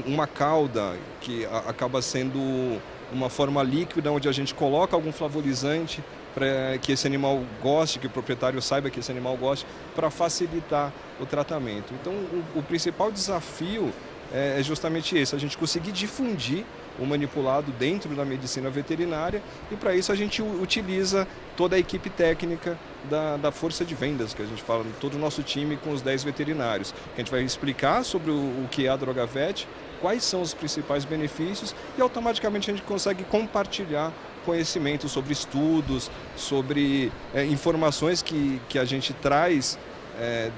uma 0.07 0.29
cauda 0.29 0.95
que 1.21 1.45
a, 1.47 1.59
acaba 1.71 2.01
sendo 2.01 2.81
uma 3.13 3.29
forma 3.29 3.61
líquida 3.63 4.11
onde 4.11 4.29
a 4.29 4.33
gente 4.33 4.55
coloca 4.55 4.95
algum 4.95 5.13
flavorizante 5.13 6.03
para 6.35 6.79
que 6.79 6.93
esse 6.93 7.07
animal 7.07 7.43
goste, 7.63 7.99
que 7.99 8.07
o 8.07 8.11
proprietário 8.11 8.61
saiba 8.61 8.91
que 8.91 9.01
esse 9.01 9.11
animal 9.11 9.37
goste, 9.37 9.67
para 9.95 10.11
facilitar 10.11 10.93
o 11.21 11.27
tratamento. 11.27 11.93
Então, 11.95 12.13
o, 12.13 12.59
o 12.59 12.63
principal 12.63 13.11
desafio 13.11 13.93
é, 14.33 14.59
é 14.59 14.63
justamente 14.63 15.17
esse, 15.17 15.35
a 15.35 15.39
gente 15.39 15.59
conseguir 15.59 15.93
difundir 15.93 16.65
o 16.99 17.07
manipulado 17.07 17.73
dentro 17.73 18.15
da 18.15 18.25
medicina 18.25 18.69
veterinária 18.71 19.43
e 19.71 19.77
para 19.77 19.95
isso 19.95 20.13
a 20.13 20.15
gente 20.15 20.43
utiliza 20.43 21.27
toda 21.57 21.77
a 21.77 21.79
equipe 21.79 22.11
técnica 22.11 22.79
da, 23.09 23.37
da, 23.37 23.53
força 23.53 23.85
de 23.85 23.95
vendas, 23.95 24.35
que 24.35 24.43
a 24.43 24.47
gente 24.47 24.63
fala, 24.63 24.85
todo 25.01 25.15
o 25.15 25.19
nosso 25.19 25.43
time 25.43 25.77
com 25.77 25.91
os 25.91 26.03
10 26.03 26.25
veterinários. 26.25 26.95
A 27.15 27.19
gente 27.19 27.31
vai 27.31 27.43
explicar 27.43 28.05
sobre 28.05 28.31
o, 28.31 28.35
o 28.35 28.69
que 28.71 28.87
é 28.87 28.91
a 28.91 28.97
Drogavet, 28.97 29.67
quais 30.01 30.25
são 30.25 30.43
os 30.43 30.53
principais 30.53 31.05
benefícios 31.05 31.75
e 31.97 32.03
automaticamente 32.03 32.71
a 32.71 32.75
gente 32.75 32.85
consegue 32.85 33.25
compartilhar 33.25 34.13
conhecimento 34.45 35.09
sobre 35.09 35.33
estudos, 35.33 36.11
sobre 36.37 37.11
é, 37.35 37.45
informações 37.45 38.23
que, 38.23 38.61
que 38.69 38.79
a 38.79 38.85
gente 38.85 39.13
traz 39.15 39.79
é, 40.19 40.51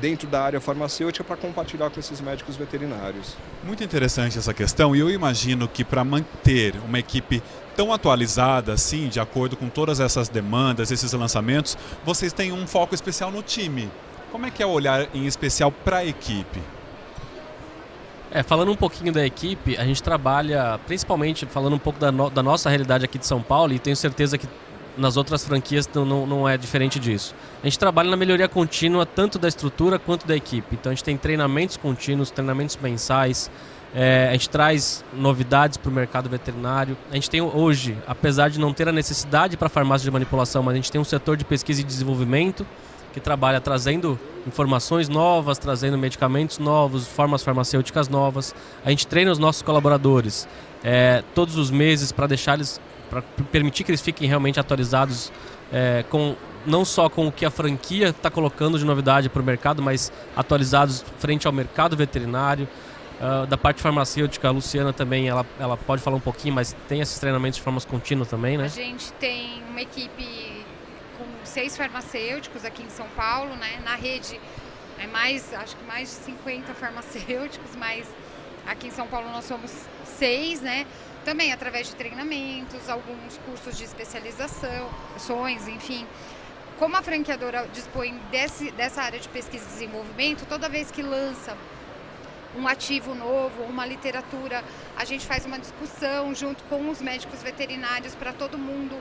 dentro 0.00 0.28
da 0.28 0.42
área 0.42 0.60
farmacêutica 0.60 1.24
para 1.24 1.36
compartilhar 1.36 1.90
com 1.90 2.00
esses 2.00 2.20
médicos 2.20 2.56
veterinários. 2.56 3.36
Muito 3.64 3.82
interessante 3.82 4.38
essa 4.38 4.54
questão 4.54 4.94
e 4.94 5.00
eu 5.00 5.10
imagino 5.10 5.66
que 5.68 5.84
para 5.84 6.04
manter 6.04 6.74
uma 6.86 6.98
equipe 6.98 7.42
tão 7.76 7.92
atualizada 7.92 8.72
assim, 8.72 9.08
de 9.08 9.20
acordo 9.20 9.56
com 9.56 9.68
todas 9.68 10.00
essas 10.00 10.28
demandas, 10.28 10.90
esses 10.90 11.12
lançamentos, 11.12 11.76
vocês 12.04 12.32
têm 12.32 12.52
um 12.52 12.66
foco 12.66 12.94
especial 12.94 13.30
no 13.30 13.42
time. 13.42 13.90
Como 14.30 14.46
é 14.46 14.50
que 14.50 14.62
é 14.62 14.66
olhar 14.66 15.08
em 15.14 15.26
especial 15.26 15.72
para 15.72 15.98
a 15.98 16.04
equipe? 16.04 16.60
É, 18.30 18.42
falando 18.42 18.70
um 18.70 18.76
pouquinho 18.76 19.12
da 19.12 19.24
equipe, 19.24 19.76
a 19.76 19.84
gente 19.84 20.02
trabalha 20.02 20.78
principalmente 20.86 21.46
falando 21.46 21.74
um 21.74 21.78
pouco 21.78 21.98
da, 21.98 22.12
no, 22.12 22.28
da 22.28 22.42
nossa 22.42 22.68
realidade 22.68 23.04
aqui 23.04 23.18
de 23.18 23.26
São 23.26 23.40
Paulo 23.40 23.72
e 23.72 23.78
tenho 23.78 23.96
certeza 23.96 24.36
que 24.36 24.46
nas 24.98 25.16
outras 25.16 25.44
franquias 25.44 25.88
não, 25.94 26.04
não, 26.04 26.26
não, 26.26 26.48
é 26.48 26.56
diferente 26.58 26.98
disso. 26.98 27.34
A 27.62 27.66
gente 27.66 27.78
trabalha 27.78 28.10
na 28.10 28.16
melhoria 28.16 28.48
contínua 28.48 29.06
tanto 29.06 29.38
da 29.38 29.48
estrutura 29.48 29.98
quanto 29.98 30.26
da 30.26 30.36
equipe. 30.36 30.68
Então 30.72 30.90
a 30.90 30.94
gente 30.94 31.04
tem 31.04 31.16
treinamentos 31.16 31.76
contínuos, 31.76 32.30
treinamentos 32.30 32.76
mensais, 32.76 33.50
é, 33.94 34.28
a 34.28 34.32
gente 34.32 34.50
traz 34.50 35.02
novidades 35.14 35.78
para 35.78 35.88
o 35.88 35.92
mercado 35.92 36.28
veterinário. 36.28 36.98
A 37.10 37.14
gente 37.14 37.30
tem 37.30 37.40
hoje, 37.40 37.96
apesar 38.06 38.50
de 38.50 38.60
não 38.60 38.74
ter 38.74 38.88
a 38.88 38.92
necessidade 38.92 39.56
para 39.56 39.68
farmácia 39.68 40.04
de 40.04 40.10
manipulação, 40.10 40.62
mas 40.62 40.74
a 40.74 40.76
gente 40.76 40.92
tem 40.92 41.00
um 41.00 41.04
setor 41.04 41.36
de 41.36 41.44
pesquisa 41.44 41.80
e 41.80 41.84
desenvolvimento 41.84 42.66
que 43.18 43.24
trabalha 43.24 43.60
trazendo 43.60 44.18
informações 44.46 45.08
novas, 45.08 45.58
trazendo 45.58 45.98
medicamentos 45.98 46.58
novos, 46.58 47.06
formas 47.06 47.42
farmacêuticas 47.42 48.08
novas. 48.08 48.54
A 48.84 48.90
gente 48.90 49.06
treina 49.06 49.30
os 49.30 49.38
nossos 49.38 49.62
colaboradores 49.62 50.48
é, 50.82 51.22
todos 51.34 51.56
os 51.56 51.70
meses 51.70 52.12
para 52.12 52.26
deixar 52.26 52.54
eles 52.54 52.80
para 53.10 53.22
permitir 53.50 53.84
que 53.84 53.90
eles 53.90 54.02
fiquem 54.02 54.28
realmente 54.28 54.60
atualizados 54.60 55.32
é, 55.72 56.04
com 56.10 56.36
não 56.66 56.84
só 56.84 57.08
com 57.08 57.26
o 57.26 57.32
que 57.32 57.46
a 57.46 57.50
franquia 57.50 58.08
está 58.08 58.30
colocando 58.30 58.78
de 58.78 58.84
novidade 58.84 59.28
para 59.30 59.40
o 59.40 59.44
mercado, 59.44 59.80
mas 59.82 60.12
atualizados 60.36 61.04
frente 61.18 61.46
ao 61.46 61.52
mercado 61.52 61.96
veterinário. 61.96 62.68
Uh, 63.18 63.46
da 63.46 63.56
parte 63.56 63.82
farmacêutica, 63.82 64.46
a 64.46 64.50
Luciana 64.52 64.92
também, 64.92 65.28
ela, 65.28 65.44
ela 65.58 65.76
pode 65.76 66.00
falar 66.00 66.16
um 66.16 66.20
pouquinho, 66.20 66.54
mas 66.54 66.76
tem 66.86 67.00
esses 67.00 67.18
treinamentos 67.18 67.56
de 67.56 67.62
forma 67.64 67.80
contínua 67.80 68.24
também, 68.24 68.56
né? 68.56 68.66
A 68.66 68.68
gente 68.68 69.12
tem 69.14 69.60
uma 69.70 69.80
equipe 69.80 70.57
seis 71.48 71.76
farmacêuticos 71.76 72.64
aqui 72.64 72.82
em 72.82 72.90
São 72.90 73.08
Paulo, 73.10 73.54
né? 73.56 73.80
Na 73.84 73.94
rede 73.94 74.40
é 74.98 75.06
mais, 75.06 75.52
acho 75.54 75.76
que 75.76 75.84
mais 75.84 76.08
de 76.10 76.16
50 76.16 76.74
farmacêuticos, 76.74 77.74
mas 77.76 78.06
aqui 78.66 78.88
em 78.88 78.90
São 78.90 79.06
Paulo 79.06 79.30
nós 79.30 79.44
somos 79.44 79.72
seis, 80.04 80.60
né? 80.60 80.86
também 81.28 81.52
através 81.52 81.86
de 81.86 81.94
treinamentos, 81.94 82.88
alguns 82.88 83.36
cursos 83.44 83.76
de 83.76 83.84
especialização, 83.84 84.88
ações, 85.14 85.68
enfim. 85.68 86.06
Como 86.78 86.96
a 86.96 87.02
franqueadora 87.02 87.68
dispõe 87.70 88.18
desse, 88.30 88.70
dessa 88.70 89.02
área 89.02 89.20
de 89.20 89.28
pesquisa 89.28 89.62
e 89.64 89.68
desenvolvimento, 89.68 90.46
toda 90.48 90.70
vez 90.70 90.90
que 90.90 91.02
lança 91.02 91.54
um 92.56 92.66
ativo 92.66 93.14
novo, 93.14 93.62
uma 93.64 93.84
literatura, 93.84 94.64
a 94.96 95.04
gente 95.04 95.26
faz 95.26 95.44
uma 95.44 95.58
discussão 95.58 96.34
junto 96.34 96.64
com 96.64 96.88
os 96.88 97.02
médicos 97.02 97.42
veterinários 97.42 98.14
para 98.14 98.32
todo 98.32 98.56
mundo 98.56 98.98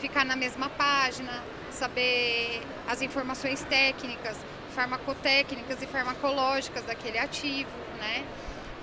ficar 0.00 0.24
na 0.24 0.34
mesma 0.34 0.70
página, 0.70 1.42
saber 1.76 2.62
as 2.88 3.02
informações 3.02 3.62
técnicas, 3.64 4.36
farmacotécnicas 4.74 5.82
e 5.82 5.86
farmacológicas 5.86 6.82
daquele 6.84 7.18
ativo, 7.18 7.70
né? 7.98 8.24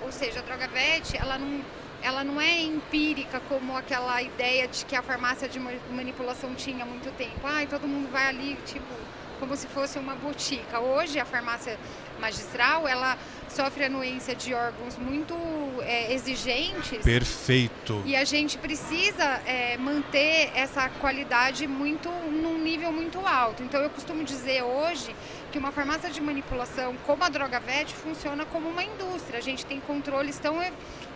Ou 0.02 0.12
seja, 0.12 0.40
a 0.40 0.42
droga 0.42 0.68
VET, 0.68 1.16
ela 1.16 1.38
não 1.38 1.62
ela 2.02 2.22
não 2.22 2.38
é 2.38 2.60
empírica 2.60 3.40
como 3.48 3.74
aquela 3.74 4.20
ideia 4.20 4.68
de 4.68 4.84
que 4.84 4.94
a 4.94 5.02
farmácia 5.02 5.48
de 5.48 5.58
manipulação 5.58 6.54
tinha 6.54 6.84
há 6.84 6.86
muito 6.86 7.10
tempo. 7.16 7.40
Ai, 7.44 7.66
todo 7.66 7.88
mundo 7.88 8.10
vai 8.12 8.26
ali, 8.26 8.58
tipo, 8.66 8.94
como 9.40 9.56
se 9.56 9.66
fosse 9.68 9.98
uma 9.98 10.14
botica. 10.14 10.80
Hoje 10.80 11.18
a 11.18 11.24
farmácia 11.24 11.78
magistral, 12.20 12.86
ela 12.86 13.16
sofre 13.48 13.84
anuência 13.84 14.34
de 14.34 14.52
órgãos 14.54 14.96
muito 14.96 15.34
é, 15.82 16.12
exigentes. 16.12 17.02
Perfeito. 17.02 18.02
E 18.04 18.16
a 18.16 18.24
gente 18.24 18.58
precisa 18.58 19.24
é, 19.46 19.76
manter 19.76 20.50
essa 20.54 20.88
qualidade 20.88 21.66
muito 21.66 22.08
num 22.08 22.58
nível 22.58 22.92
muito 22.92 23.24
alto. 23.26 23.62
Então 23.62 23.80
eu 23.80 23.90
costumo 23.90 24.24
dizer 24.24 24.62
hoje 24.62 25.14
que 25.52 25.58
uma 25.58 25.70
farmácia 25.70 26.10
de 26.10 26.20
manipulação 26.20 26.96
como 27.06 27.22
a 27.22 27.28
Droga 27.28 27.60
Vet 27.60 27.92
funciona 27.94 28.44
como 28.46 28.68
uma 28.68 28.82
indústria. 28.82 29.38
A 29.38 29.42
gente 29.42 29.64
tem 29.64 29.80
controles 29.80 30.38
tão 30.38 30.58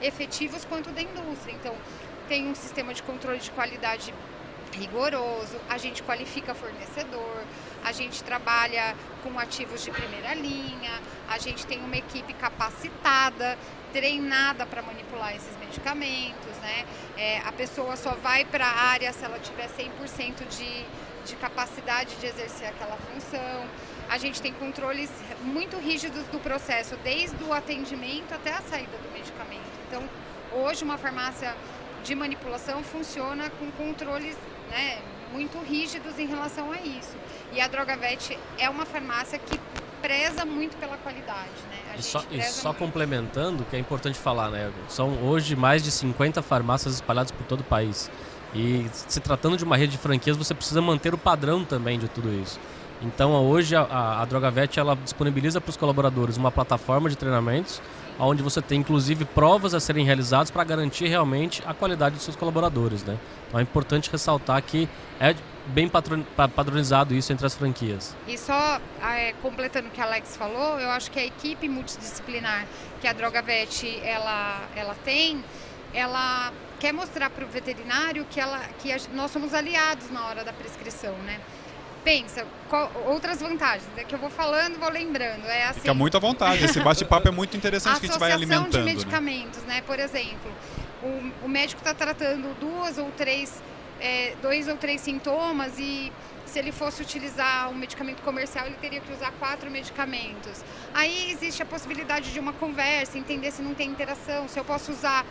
efetivos 0.00 0.64
quanto 0.64 0.90
da 0.90 1.02
indústria. 1.02 1.52
Então 1.52 1.74
tem 2.28 2.46
um 2.46 2.54
sistema 2.54 2.92
de 2.92 3.02
controle 3.02 3.38
de 3.38 3.50
qualidade 3.50 4.14
rigoroso, 4.72 5.56
a 5.68 5.78
gente 5.78 6.02
qualifica 6.02 6.54
fornecedor, 6.54 7.42
a 7.84 7.92
gente 7.92 8.22
trabalha 8.22 8.94
com 9.22 9.38
ativos 9.38 9.82
de 9.82 9.90
primeira 9.90 10.34
linha, 10.34 11.00
a 11.28 11.38
gente 11.38 11.66
tem 11.66 11.78
uma 11.78 11.96
equipe 11.96 12.32
capacitada, 12.34 13.58
treinada 13.92 14.66
para 14.66 14.82
manipular 14.82 15.34
esses 15.34 15.56
medicamentos, 15.58 16.56
né? 16.62 16.84
É, 17.16 17.38
a 17.40 17.52
pessoa 17.52 17.96
só 17.96 18.14
vai 18.14 18.44
para 18.44 18.66
a 18.66 18.80
área 18.90 19.12
se 19.12 19.24
ela 19.24 19.38
tiver 19.38 19.68
100% 19.68 20.46
de, 20.48 20.84
de 21.24 21.36
capacidade 21.36 22.16
de 22.16 22.26
exercer 22.26 22.68
aquela 22.68 22.96
função. 22.96 23.66
A 24.08 24.18
gente 24.18 24.40
tem 24.40 24.52
controles 24.52 25.10
muito 25.42 25.76
rígidos 25.78 26.24
do 26.28 26.38
processo, 26.38 26.96
desde 27.04 27.42
o 27.44 27.52
atendimento 27.52 28.32
até 28.32 28.52
a 28.52 28.62
saída 28.62 28.96
do 28.98 29.12
medicamento. 29.12 29.68
Então, 29.86 30.08
hoje 30.52 30.84
uma 30.84 30.96
farmácia 30.96 31.54
de 32.02 32.14
manipulação 32.14 32.82
funciona 32.82 33.50
com 33.50 33.70
controles 33.72 34.36
né, 34.70 35.02
muito 35.32 35.58
rígidos 35.58 36.18
em 36.18 36.26
relação 36.26 36.72
a 36.72 36.80
isso. 36.80 37.16
E 37.52 37.60
a 37.60 37.68
Drogavet 37.68 38.38
é 38.58 38.68
uma 38.68 38.84
farmácia 38.84 39.38
que 39.38 39.58
preza 40.00 40.44
muito 40.44 40.76
pela 40.76 40.96
qualidade, 40.96 41.50
né? 41.70 41.96
e 41.98 42.02
só, 42.02 42.24
e 42.30 42.42
só 42.42 42.72
complementando, 42.72 43.64
que 43.64 43.74
é 43.74 43.78
importante 43.78 44.18
falar, 44.18 44.48
né? 44.50 44.70
São 44.88 45.24
hoje 45.24 45.56
mais 45.56 45.82
de 45.82 45.90
50 45.90 46.40
farmácias 46.42 46.94
espalhadas 46.94 47.32
por 47.32 47.44
todo 47.44 47.60
o 47.60 47.64
país. 47.64 48.10
E 48.54 48.86
se 48.92 49.20
tratando 49.20 49.56
de 49.56 49.64
uma 49.64 49.76
rede 49.76 49.92
de 49.92 49.98
franquias, 49.98 50.36
você 50.36 50.54
precisa 50.54 50.80
manter 50.80 51.12
o 51.12 51.18
padrão 51.18 51.64
também 51.64 51.98
de 51.98 52.08
tudo 52.08 52.32
isso. 52.32 52.58
Então 53.02 53.32
hoje 53.44 53.76
a, 53.76 53.82
a, 53.82 54.22
a 54.22 54.24
Drogavet 54.24 54.78
ela 54.78 54.96
disponibiliza 54.96 55.60
para 55.60 55.70
os 55.70 55.76
colaboradores 55.76 56.36
uma 56.36 56.50
plataforma 56.50 57.08
de 57.08 57.16
treinamentos 57.16 57.80
onde 58.18 58.42
você 58.42 58.60
tem 58.60 58.80
inclusive 58.80 59.24
provas 59.24 59.74
a 59.74 59.80
serem 59.80 60.04
realizadas 60.04 60.50
para 60.50 60.64
garantir 60.64 61.06
realmente 61.06 61.62
a 61.66 61.72
qualidade 61.72 62.16
dos 62.16 62.24
seus 62.24 62.36
colaboradores. 62.36 63.04
Né? 63.04 63.16
Então 63.46 63.60
é 63.60 63.62
importante 63.62 64.10
ressaltar 64.10 64.60
que 64.62 64.88
é 65.20 65.34
bem 65.66 65.90
padronizado 66.54 67.14
isso 67.14 67.32
entre 67.32 67.46
as 67.46 67.54
franquias. 67.54 68.16
E 68.26 68.36
só 68.36 68.80
é, 69.02 69.32
completando 69.42 69.88
o 69.88 69.90
que 69.90 70.00
a 70.00 70.04
Alex 70.04 70.36
falou, 70.36 70.78
eu 70.80 70.90
acho 70.90 71.10
que 71.10 71.18
a 71.18 71.24
equipe 71.24 71.68
multidisciplinar 71.68 72.66
que 73.00 73.06
a 73.06 73.12
Drogavet 73.12 74.00
ela, 74.02 74.62
ela 74.74 74.94
tem, 75.04 75.44
ela 75.92 76.52
quer 76.78 76.92
mostrar 76.92 77.30
para 77.30 77.44
o 77.44 77.48
veterinário 77.48 78.24
que, 78.30 78.40
ela, 78.40 78.60
que 78.80 78.92
a, 78.92 78.98
nós 79.14 79.30
somos 79.30 79.52
aliados 79.54 80.10
na 80.10 80.26
hora 80.26 80.44
da 80.44 80.52
prescrição, 80.52 81.12
né? 81.18 81.40
Pensa, 82.08 82.46
qual, 82.70 82.90
outras 83.06 83.38
vantagens. 83.38 83.86
É 83.98 84.02
que 84.02 84.14
eu 84.14 84.18
vou 84.18 84.30
falando, 84.30 84.78
vou 84.78 84.88
lembrando. 84.88 85.44
É 85.46 85.64
assim, 85.64 85.80
Fica 85.80 85.92
muito 85.92 86.16
à 86.16 86.20
vontade. 86.20 86.64
Esse 86.64 86.80
bate-papo 86.80 87.28
é 87.28 87.30
muito 87.30 87.54
interessante 87.54 88.00
que 88.00 88.06
a 88.06 88.08
gente 88.08 88.18
vai 88.18 88.32
alimentando. 88.32 88.70
de 88.70 88.78
né? 88.78 88.84
medicamentos, 88.84 89.62
né? 89.64 89.74
né? 89.74 89.82
Por 89.82 90.00
exemplo, 90.00 90.50
o, 91.02 91.44
o 91.44 91.48
médico 91.48 91.82
está 91.82 91.92
tratando 91.92 92.58
duas 92.58 92.96
ou 92.96 93.10
três, 93.10 93.62
é, 94.00 94.34
dois 94.40 94.68
ou 94.68 94.76
três 94.78 95.02
sintomas 95.02 95.78
e 95.78 96.10
se 96.46 96.58
ele 96.58 96.72
fosse 96.72 97.02
utilizar 97.02 97.68
um 97.68 97.74
medicamento 97.74 98.22
comercial, 98.22 98.66
ele 98.66 98.76
teria 98.76 99.00
que 99.00 99.12
usar 99.12 99.30
quatro 99.32 99.70
medicamentos. 99.70 100.64
Aí 100.94 101.30
existe 101.30 101.62
a 101.62 101.66
possibilidade 101.66 102.32
de 102.32 102.40
uma 102.40 102.54
conversa, 102.54 103.18
entender 103.18 103.50
se 103.50 103.60
não 103.60 103.74
tem 103.74 103.90
interação, 103.90 104.48
se 104.48 104.58
eu 104.58 104.64
posso 104.64 104.92
usar 104.92 105.26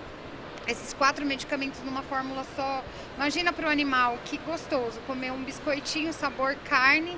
esses 0.67 0.93
quatro 0.93 1.25
medicamentos 1.25 1.81
numa 1.83 2.01
fórmula 2.03 2.45
só. 2.55 2.83
Imagina 3.15 3.53
para 3.53 3.67
o 3.67 3.69
animal 3.69 4.17
que 4.25 4.37
gostoso 4.39 4.99
comer 5.07 5.31
um 5.31 5.43
biscoitinho 5.43 6.11
sabor 6.13 6.55
carne 6.65 7.17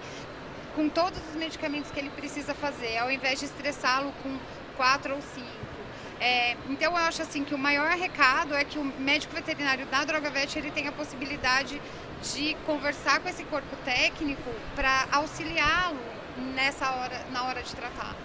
com 0.76 0.88
todos 0.88 1.20
os 1.30 1.36
medicamentos 1.36 1.92
que 1.92 2.00
ele 2.00 2.10
precisa 2.12 2.54
fazer, 2.54 2.98
ao 2.98 3.12
invés 3.12 3.40
de 3.40 3.46
estressá-lo 3.46 4.14
com 4.24 4.38
quatro 4.78 5.16
ou 5.16 5.22
cinco. 5.22 5.70
É, 6.22 6.58
então 6.70 6.92
eu 6.92 6.98
acho 6.98 7.22
assim 7.22 7.44
que 7.44 7.56
o 7.56 7.58
maior 7.58 7.92
recado 7.92 8.54
é 8.54 8.64
que 8.64 8.78
o 8.78 8.84
médico 8.84 9.34
veterinário 9.34 9.86
da 9.86 10.04
DrogaVet 10.04 10.58
ele 10.60 10.70
tem 10.70 10.88
a 10.88 10.92
possibilidade 10.92 11.82
de 12.22 12.56
conversar 12.66 13.20
com 13.22 13.30
esse 13.30 13.44
corpo 13.46 13.76
técnico 13.86 14.52
para 14.76 15.08
auxiliá-lo 15.12 16.00
nessa 16.56 16.92
hora, 16.92 17.26
na 17.32 17.46
hora 17.46 17.64
de 17.64 17.74
tratar. 17.74 18.16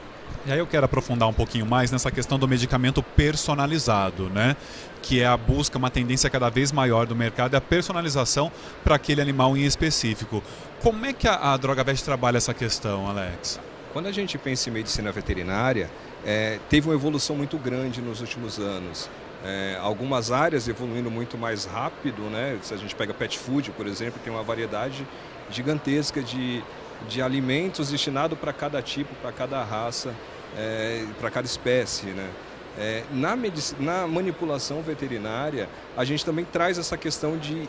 E 0.46 0.52
aí 0.52 0.58
eu 0.58 0.66
quero 0.66 0.84
aprofundar 0.84 1.26
um 1.26 1.32
pouquinho 1.32 1.64
mais 1.64 1.90
nessa 1.90 2.10
questão 2.10 2.38
do 2.38 2.46
medicamento 2.46 3.02
personalizado, 3.02 4.28
né? 4.28 4.54
Que 5.00 5.22
é 5.22 5.26
a 5.26 5.38
busca, 5.38 5.78
uma 5.78 5.88
tendência 5.88 6.28
cada 6.28 6.50
vez 6.50 6.70
maior 6.70 7.06
do 7.06 7.16
mercado, 7.16 7.54
é 7.54 7.56
a 7.56 7.62
personalização 7.62 8.52
para 8.84 8.96
aquele 8.96 9.22
animal 9.22 9.56
em 9.56 9.64
específico. 9.64 10.42
Como 10.82 11.06
é 11.06 11.14
que 11.14 11.26
a, 11.26 11.54
a 11.54 11.56
Droga 11.56 11.82
Vet 11.82 12.04
trabalha 12.04 12.36
essa 12.36 12.52
questão, 12.52 13.08
Alex? 13.08 13.58
Quando 13.94 14.06
a 14.06 14.12
gente 14.12 14.36
pensa 14.36 14.68
em 14.68 14.72
medicina 14.74 15.10
veterinária, 15.10 15.90
é, 16.26 16.58
teve 16.68 16.90
uma 16.90 16.94
evolução 16.94 17.34
muito 17.34 17.56
grande 17.56 18.02
nos 18.02 18.20
últimos 18.20 18.58
anos. 18.58 19.08
É, 19.42 19.78
algumas 19.80 20.30
áreas 20.30 20.68
evoluindo 20.68 21.10
muito 21.10 21.38
mais 21.38 21.64
rápido, 21.64 22.20
né? 22.24 22.58
Se 22.60 22.74
a 22.74 22.76
gente 22.76 22.94
pega 22.94 23.14
pet 23.14 23.38
food, 23.38 23.70
por 23.70 23.86
exemplo, 23.86 24.20
tem 24.22 24.30
uma 24.30 24.42
variedade 24.42 25.06
gigantesca 25.50 26.22
de, 26.22 26.62
de 27.08 27.22
alimentos 27.22 27.88
destinados 27.90 28.38
para 28.38 28.52
cada 28.52 28.82
tipo, 28.82 29.14
para 29.16 29.32
cada 29.32 29.64
raça, 29.64 30.14
é, 30.56 31.04
para 31.20 31.30
cada 31.30 31.46
espécie, 31.46 32.06
né? 32.06 32.28
É, 32.76 33.04
na, 33.12 33.36
na 33.78 34.06
manipulação 34.06 34.82
veterinária, 34.82 35.68
a 35.96 36.04
gente 36.04 36.24
também 36.24 36.44
traz 36.44 36.76
essa 36.76 36.96
questão 36.96 37.38
de 37.38 37.68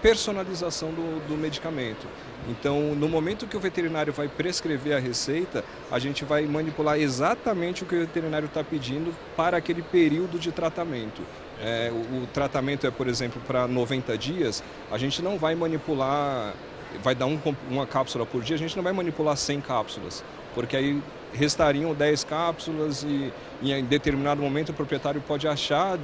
personalização 0.00 0.90
do, 0.90 1.26
do, 1.26 1.36
medicamento. 1.36 2.06
Então, 2.48 2.94
no 2.94 3.08
momento 3.08 3.46
que 3.46 3.56
o 3.56 3.60
veterinário 3.60 4.12
vai 4.12 4.28
prescrever 4.28 4.96
a 4.96 4.98
receita, 4.98 5.64
a 5.90 5.98
gente 5.98 6.24
vai 6.24 6.46
manipular 6.46 6.98
exatamente 6.98 7.82
o 7.82 7.86
que 7.86 7.96
o 7.96 8.00
veterinário 8.00 8.46
está 8.46 8.62
pedindo 8.62 9.14
para 9.36 9.56
aquele 9.56 9.82
período 9.82 10.38
de 10.38 10.52
tratamento. 10.52 11.22
É, 11.60 11.90
o, 11.90 12.22
o, 12.22 12.28
tratamento 12.32 12.86
é, 12.86 12.90
por 12.90 13.08
exemplo, 13.08 13.40
para 13.46 13.66
90 13.66 14.16
dias, 14.16 14.62
a 14.90 14.98
gente 14.98 15.22
não 15.22 15.38
vai 15.38 15.54
manipular, 15.54 16.54
vai 17.02 17.14
dar 17.14 17.26
um, 17.26 17.38
uma 17.70 17.86
cápsula 17.86 18.26
por 18.26 18.42
dia, 18.42 18.56
a 18.56 18.58
gente 18.58 18.76
não 18.76 18.82
vai 18.82 18.92
manipular 18.92 19.36
100 19.36 19.60
cápsulas, 19.60 20.24
porque 20.54 20.76
aí 20.76 21.02
restariam 21.32 21.94
10 21.94 22.24
cápsulas 22.24 23.02
e, 23.02 23.32
e 23.60 23.72
em 23.72 23.84
determinado 23.84 24.40
momento 24.40 24.70
o 24.70 24.74
proprietário 24.74 25.20
pode 25.20 25.46
achar, 25.46 25.98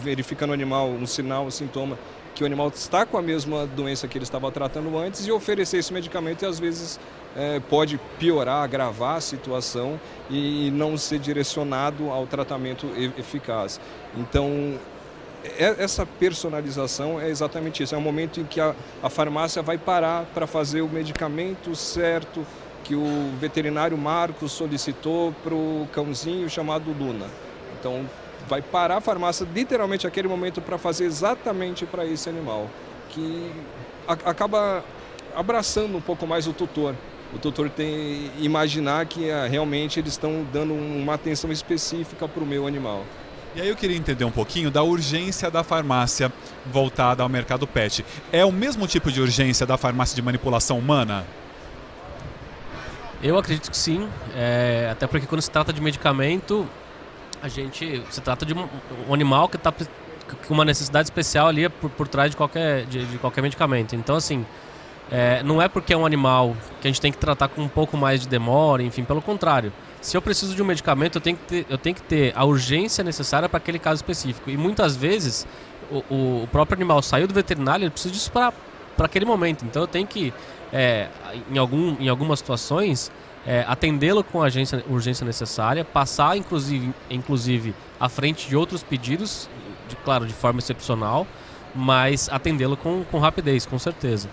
verificando 0.00 0.50
o 0.50 0.52
animal, 0.52 0.88
um 0.88 1.06
sinal, 1.06 1.46
um 1.46 1.50
sintoma, 1.50 1.98
que 2.34 2.42
o 2.44 2.46
animal 2.46 2.68
está 2.68 3.04
com 3.04 3.18
a 3.18 3.22
mesma 3.22 3.66
doença 3.66 4.06
que 4.06 4.16
ele 4.16 4.24
estava 4.24 4.50
tratando 4.52 4.96
antes 4.96 5.26
e 5.26 5.32
oferecer 5.32 5.78
esse 5.78 5.92
medicamento 5.92 6.42
e 6.42 6.46
às 6.46 6.58
vezes 6.58 7.00
é, 7.36 7.58
pode 7.58 7.98
piorar, 8.18 8.62
agravar 8.62 9.16
a 9.16 9.20
situação 9.20 10.00
e 10.30 10.70
não 10.72 10.96
ser 10.96 11.18
direcionado 11.18 12.10
ao 12.10 12.26
tratamento 12.26 12.86
eficaz. 13.18 13.80
Então, 14.16 14.78
essa 15.78 16.04
personalização 16.04 17.20
é 17.20 17.28
exatamente 17.28 17.82
isso. 17.82 17.94
É 17.94 17.98
um 17.98 18.02
momento 18.02 18.40
em 18.40 18.44
que 18.44 18.60
a, 18.60 18.74
a 19.02 19.08
farmácia 19.08 19.62
vai 19.62 19.78
parar 19.78 20.24
para 20.34 20.46
fazer 20.46 20.80
o 20.82 20.88
medicamento 20.88 21.74
certo 21.74 22.44
que 22.84 22.94
o 22.94 23.32
veterinário 23.38 23.96
Marcos 23.98 24.52
solicitou 24.52 25.32
para 25.44 25.54
o 25.54 25.86
cãozinho 25.92 26.48
chamado 26.48 26.90
Luna. 26.90 27.26
Então, 27.78 28.08
vai 28.48 28.62
parar 28.62 28.96
a 28.96 29.00
farmácia 29.00 29.46
literalmente 29.54 30.06
aquele 30.06 30.26
momento 30.26 30.60
para 30.60 30.78
fazer 30.78 31.04
exatamente 31.04 31.84
para 31.84 32.06
esse 32.06 32.28
animal, 32.28 32.68
que 33.10 33.52
a, 34.06 34.12
acaba 34.30 34.82
abraçando 35.36 35.96
um 35.96 36.00
pouco 36.00 36.26
mais 36.26 36.46
o 36.46 36.52
tutor. 36.52 36.94
O 37.34 37.38
tutor 37.38 37.68
tem 37.68 38.30
imaginar 38.38 39.04
que 39.04 39.30
ah, 39.30 39.46
realmente 39.46 40.00
eles 40.00 40.14
estão 40.14 40.46
dando 40.50 40.72
uma 40.72 41.14
atenção 41.14 41.52
específica 41.52 42.26
para 42.26 42.42
o 42.42 42.46
meu 42.46 42.66
animal. 42.66 43.04
E 43.54 43.60
aí 43.60 43.68
eu 43.68 43.76
queria 43.76 43.96
entender 43.96 44.24
um 44.24 44.30
pouquinho 44.30 44.70
da 44.70 44.82
urgência 44.82 45.50
da 45.50 45.64
farmácia 45.64 46.32
voltada 46.66 47.22
ao 47.22 47.28
mercado 47.28 47.66
pet. 47.66 48.04
É 48.30 48.44
o 48.44 48.52
mesmo 48.52 48.86
tipo 48.86 49.10
de 49.10 49.20
urgência 49.20 49.66
da 49.66 49.76
farmácia 49.76 50.14
de 50.14 50.22
manipulação 50.22 50.78
humana? 50.78 51.24
Eu 53.22 53.36
acredito 53.36 53.70
que 53.70 53.76
sim, 53.76 54.08
é, 54.36 54.88
até 54.92 55.06
porque 55.06 55.26
quando 55.26 55.42
se 55.42 55.50
trata 55.50 55.72
de 55.72 55.80
medicamento, 55.80 56.68
a 57.42 57.48
gente 57.48 58.02
se 58.10 58.20
trata 58.20 58.46
de 58.46 58.54
um, 58.54 59.12
animal 59.12 59.48
que 59.48 59.56
está 59.56 59.72
com 59.72 60.54
uma 60.54 60.64
necessidade 60.64 61.06
especial 61.06 61.48
ali 61.48 61.68
por, 61.68 61.90
por 61.90 62.06
trás 62.06 62.30
de 62.30 62.36
qualquer, 62.36 62.84
de, 62.84 63.04
de 63.06 63.18
qualquer 63.18 63.42
medicamento. 63.42 63.96
Então, 63.96 64.14
assim, 64.14 64.46
é, 65.10 65.42
não 65.42 65.60
é 65.60 65.68
porque 65.68 65.92
é 65.92 65.96
um 65.96 66.06
animal 66.06 66.56
que 66.80 66.86
a 66.86 66.90
gente 66.90 67.00
tem 67.00 67.10
que 67.10 67.18
tratar 67.18 67.48
com 67.48 67.62
um 67.62 67.68
pouco 67.68 67.96
mais 67.96 68.20
de 68.20 68.28
demora, 68.28 68.82
enfim, 68.82 69.04
pelo 69.04 69.22
contrário. 69.22 69.72
Se 70.00 70.16
eu 70.16 70.22
preciso 70.22 70.54
de 70.54 70.62
um 70.62 70.64
medicamento, 70.64 71.16
eu 71.16 71.20
tenho 71.20 71.36
que 71.36 71.44
ter, 71.44 71.66
eu 71.68 71.78
tenho 71.78 71.94
que 71.94 72.02
ter 72.02 72.32
a 72.36 72.44
urgência 72.44 73.02
necessária 73.02 73.48
para 73.48 73.58
aquele 73.58 73.78
caso 73.78 73.96
específico. 73.96 74.48
E 74.48 74.56
muitas 74.56 74.96
vezes 74.96 75.46
o, 75.90 76.42
o, 76.42 76.48
próprio 76.52 76.76
animal 76.76 77.02
saiu 77.02 77.26
do 77.26 77.34
veterinário, 77.34 77.84
ele 77.84 77.90
precisa 77.90 78.14
disso 78.14 78.30
para 78.30 78.52
aquele 78.98 79.24
momento. 79.24 79.64
Então 79.64 79.82
eu 79.82 79.88
tenho 79.88 80.06
que, 80.06 80.32
é, 80.72 81.08
em, 81.50 81.58
algum, 81.58 81.96
em 81.98 82.08
algumas 82.08 82.38
situações, 82.38 83.10
é, 83.46 83.64
atendê-lo 83.66 84.22
com 84.22 84.42
a 84.42 84.46
agência, 84.46 84.84
urgência 84.88 85.24
necessária, 85.24 85.84
passar 85.84 86.36
inclusive, 86.36 86.94
inclusive 87.10 87.74
à 87.98 88.08
frente 88.08 88.48
de 88.48 88.56
outros 88.56 88.82
pedidos, 88.82 89.48
de, 89.88 89.96
claro, 89.96 90.26
de 90.26 90.34
forma 90.34 90.60
excepcional, 90.60 91.26
mas 91.74 92.28
atendê-lo 92.30 92.76
com, 92.76 93.04
com 93.10 93.18
rapidez, 93.18 93.66
com 93.66 93.78
certeza. 93.78 94.28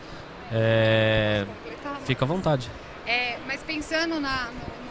É, 0.52 1.46
fica 2.06 2.24
à 2.24 2.28
vontade. 2.28 2.70
É, 3.08 3.38
mas 3.48 3.62
pensando 3.64 4.20
na, 4.20 4.50
no, 4.52 4.85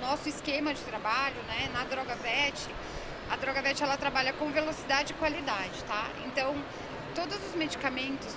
nosso 0.00 0.28
esquema 0.28 0.72
de 0.74 0.80
trabalho, 0.80 1.36
né, 1.46 1.70
na 1.72 1.84
Droga 1.84 2.14
Vet, 2.16 2.68
a 3.30 3.36
Droga 3.36 3.62
Vet 3.62 3.82
ela 3.82 3.96
trabalha 3.96 4.32
com 4.32 4.50
velocidade 4.50 5.12
e 5.12 5.16
qualidade, 5.16 5.84
tá? 5.84 6.08
Então, 6.26 6.54
todos 7.14 7.36
os 7.46 7.54
medicamentos, 7.54 8.34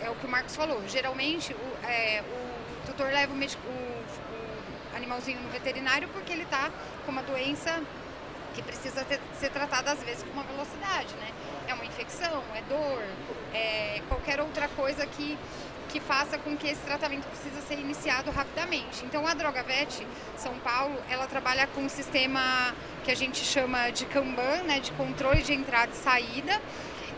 é 0.00 0.08
o 0.10 0.14
que 0.14 0.26
o 0.26 0.28
Marcos 0.28 0.54
falou, 0.54 0.86
geralmente 0.86 1.52
o, 1.52 1.86
é, 1.86 2.22
o 2.22 2.86
tutor 2.86 3.06
leva 3.06 3.32
o, 3.32 3.36
o 3.36 4.96
animalzinho 4.96 5.40
no 5.40 5.48
veterinário 5.48 6.08
porque 6.08 6.32
ele 6.32 6.44
está 6.44 6.70
com 7.04 7.10
uma 7.10 7.22
doença 7.22 7.82
que 8.54 8.62
precisa 8.62 9.04
ter, 9.04 9.20
ser 9.38 9.50
tratada 9.50 9.92
às 9.92 10.02
vezes 10.02 10.22
com 10.22 10.30
uma 10.30 10.44
velocidade, 10.44 11.14
né? 11.14 11.30
É 11.66 11.74
uma 11.74 11.84
infecção, 11.84 12.42
é 12.54 12.62
dor, 12.62 13.02
é 13.54 14.02
qualquer 14.08 14.40
outra 14.40 14.68
coisa 14.68 15.06
que, 15.06 15.38
que 15.88 16.00
faça 16.00 16.38
com 16.38 16.56
que 16.56 16.68
esse 16.68 16.80
tratamento 16.82 17.26
precisa 17.26 17.60
ser 17.62 17.78
iniciado 17.78 18.30
rapidamente. 18.30 19.04
Então 19.04 19.26
a 19.26 19.34
Droga 19.34 19.62
Vet 19.62 20.06
São 20.36 20.54
Paulo, 20.58 20.96
ela 21.08 21.26
trabalha 21.26 21.66
com 21.68 21.82
um 21.82 21.88
sistema 21.88 22.74
que 23.04 23.10
a 23.10 23.16
gente 23.16 23.44
chama 23.44 23.90
de 23.90 24.04
Kanban, 24.06 24.62
né, 24.64 24.80
de 24.80 24.92
controle 24.92 25.42
de 25.42 25.52
entrada 25.52 25.92
e 25.92 25.96
saída. 25.96 26.60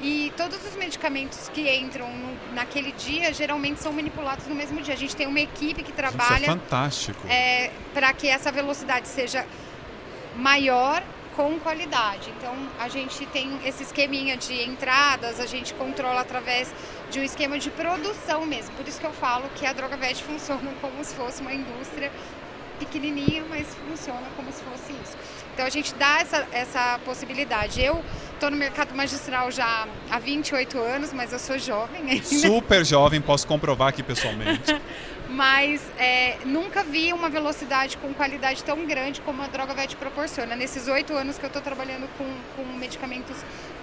E 0.03 0.33
todos 0.35 0.65
os 0.65 0.77
medicamentos 0.77 1.51
que 1.51 1.69
entram 1.69 2.11
no, 2.11 2.55
naquele 2.55 2.91
dia 2.93 3.35
geralmente 3.35 3.81
são 3.81 3.93
manipulados 3.93 4.47
no 4.47 4.55
mesmo 4.55 4.81
dia. 4.81 4.95
A 4.95 4.97
gente 4.97 5.15
tem 5.15 5.27
uma 5.27 5.41
equipe 5.41 5.83
que 5.83 5.93
trabalha. 5.93 6.37
Isso 6.37 6.45
é 6.45 6.47
fantástico. 6.47 7.29
É, 7.29 7.71
para 7.93 8.11
que 8.15 8.27
essa 8.27 8.51
velocidade 8.51 9.09
seja 9.09 9.45
maior 10.37 11.03
com 11.37 11.59
qualidade. 11.61 12.31
Então 12.37 12.55
a 12.79 12.89
gente 12.89 13.27
tem 13.27 13.59
esse 13.65 13.83
esqueminha 13.83 14.37
de 14.37 14.63
entradas, 14.63 15.41
a 15.41 15.47
gente 15.47 15.75
controla 15.75 16.21
através 16.21 16.73
de 17.11 17.21
um 17.21 17.23
esquema 17.23 17.59
de 17.59 17.71
produção 17.71 18.47
mesmo. 18.47 18.75
Por 18.75 18.87
isso 18.87 19.01
que 19.01 19.07
eu 19.07 19.13
falo 19.13 19.49
que 19.55 19.67
a 19.67 19.73
Droga 19.73 19.97
Vet 19.97 20.23
funciona 20.25 20.73
como 20.81 21.03
se 21.05 21.15
fosse 21.15 21.41
uma 21.41 21.53
indústria 21.53 22.11
pequenininha, 22.79 23.45
mas 23.49 23.67
funciona 23.89 24.27
como 24.35 24.51
se 24.51 24.63
fosse 24.63 24.93
isso. 24.93 25.17
Então 25.53 25.67
a 25.67 25.71
gente 25.71 25.95
dá 25.95 26.21
essa, 26.21 26.49
essa 26.51 26.99
possibilidade. 27.05 27.83
Eu 27.83 28.03
estou 28.33 28.51
no 28.51 28.57
mercado 28.57 28.95
magistral 28.95 29.51
já 29.51 29.87
há 30.11 30.19
28 30.19 30.79
anos, 30.79 31.13
mas 31.13 31.33
eu 31.33 31.39
sou 31.39 31.59
jovem 31.59 32.11
ainda. 32.11 32.25
Super 32.25 32.85
jovem, 32.85 33.21
posso 33.21 33.47
comprovar 33.47 33.89
aqui 33.89 34.03
pessoalmente. 34.03 34.75
mas 35.31 35.81
é, 35.97 36.39
nunca 36.45 36.83
vi 36.83 37.13
uma 37.13 37.29
velocidade 37.29 37.97
com 37.97 38.13
qualidade 38.13 38.65
tão 38.65 38.85
grande 38.85 39.21
como 39.21 39.41
a 39.43 39.47
Droga 39.47 39.75
Vet 39.75 39.95
proporciona. 39.97 40.57
Nesses 40.57 40.89
oito 40.89 41.15
anos 41.15 41.39
que 41.39 41.45
eu 41.45 41.49
estou 41.49 41.63
trabalhando 41.63 42.09
com, 42.19 42.27
com 42.57 42.65
medicamentos 42.77 43.37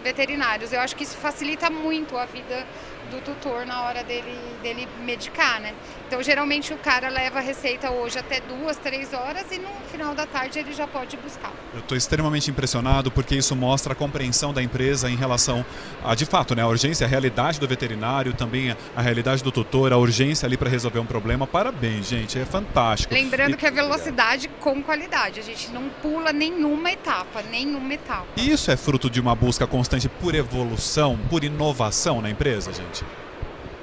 veterinários. 0.04 0.74
Eu 0.74 0.80
acho 0.80 0.96
que 0.96 1.04
isso 1.04 1.18
facilita 1.18 1.70
muito 1.70 2.18
a 2.18 2.26
vida 2.26 2.66
do 3.10 3.22
tutor 3.22 3.66
na 3.66 3.84
hora 3.84 4.04
dele, 4.04 4.38
dele 4.62 4.88
medicar, 5.06 5.60
né? 5.62 5.74
Então, 6.08 6.22
geralmente 6.22 6.74
o 6.74 6.78
cara 6.78 7.10
leva 7.10 7.40
a 7.40 7.42
receita 7.42 7.90
hoje 7.90 8.20
até 8.20 8.42
duas, 8.42 8.78
três 8.78 9.14
horas 9.14 9.46
e 9.52 9.58
no 9.58 9.70
final 9.92 10.14
da 10.14 10.26
tarde 10.26 10.60
ele 10.60 10.74
já 10.74 10.88
pode 10.88 11.18
buscar. 11.18 11.52
Eu 11.74 11.80
estou 11.80 11.98
extremamente 11.98 12.50
impressionado 12.50 13.12
porque 13.12 13.36
isso 13.36 13.56
mostra 13.56 13.94
a 13.94 13.96
compreensão 13.96 14.54
da 14.54 14.62
empresa 14.62 15.10
em 15.10 15.16
relação 15.16 15.66
a, 16.04 16.16
de 16.16 16.26
fato, 16.26 16.56
né, 16.56 16.62
a 16.62 16.68
urgência, 16.68 17.06
a 17.06 17.10
realidade 17.10 17.60
do 17.60 17.68
veterinário, 17.68 18.34
também 18.34 18.76
a 18.96 19.02
realidade 19.02 19.44
do 19.44 19.52
tutor, 19.52 19.92
a 19.92 19.98
urgência 19.98 20.46
ali 20.46 20.58
para 20.58 20.70
resolver 20.70 21.00
um 21.00 21.06
problema. 21.06 21.37
Parabéns, 21.46 22.08
gente, 22.08 22.40
é 22.40 22.46
fantástico. 22.46 23.14
Lembrando 23.14 23.54
e... 23.54 23.58
que 23.58 23.66
é 23.66 23.72
velocidade 23.72 24.48
com 24.60 24.82
qualidade, 24.82 25.40
a 25.40 25.44
gente 25.44 25.70
não 25.72 25.90
pula 26.02 26.32
nenhuma 26.32 26.92
etapa, 26.92 27.44
nenhuma 27.44 27.94
etapa. 27.94 28.26
Isso 28.38 28.72
é 28.72 28.78
fruto 28.78 29.10
de 29.10 29.20
uma 29.20 29.36
busca 29.36 29.68
constante 29.68 30.08
por 30.08 30.34
evolução, 30.34 31.20
por 31.30 31.44
inovação 31.44 32.22
na 32.22 32.30
empresa, 32.30 32.72
gente? 32.72 33.04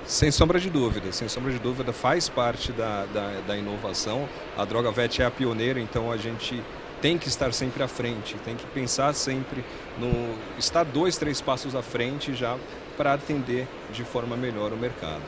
Sem 0.06 0.30
sombra 0.30 0.58
de 0.58 0.68
dúvida, 0.68 1.12
sem 1.12 1.28
sombra 1.28 1.52
de 1.52 1.58
dúvida, 1.58 1.92
faz 1.92 2.28
parte 2.28 2.72
da, 2.72 3.06
da, 3.06 3.40
da 3.46 3.56
inovação. 3.56 4.28
A 4.56 4.64
Droga 4.64 4.90
Vet 4.90 5.20
é 5.20 5.24
a 5.24 5.30
pioneira, 5.30 5.80
então 5.80 6.12
a 6.12 6.16
gente 6.16 6.62
tem 7.00 7.18
que 7.18 7.28
estar 7.28 7.52
sempre 7.52 7.82
à 7.82 7.88
frente, 7.88 8.34
tem 8.44 8.54
que 8.54 8.66
pensar 8.66 9.14
sempre 9.14 9.64
no 9.98 10.34
estar 10.58 10.84
dois, 10.84 11.16
três 11.16 11.40
passos 11.40 11.74
à 11.74 11.82
frente 11.82 12.34
já 12.34 12.56
para 12.96 13.12
atender 13.12 13.66
de 13.92 14.04
forma 14.04 14.36
melhor 14.36 14.72
o 14.72 14.76
mercado. 14.76 15.22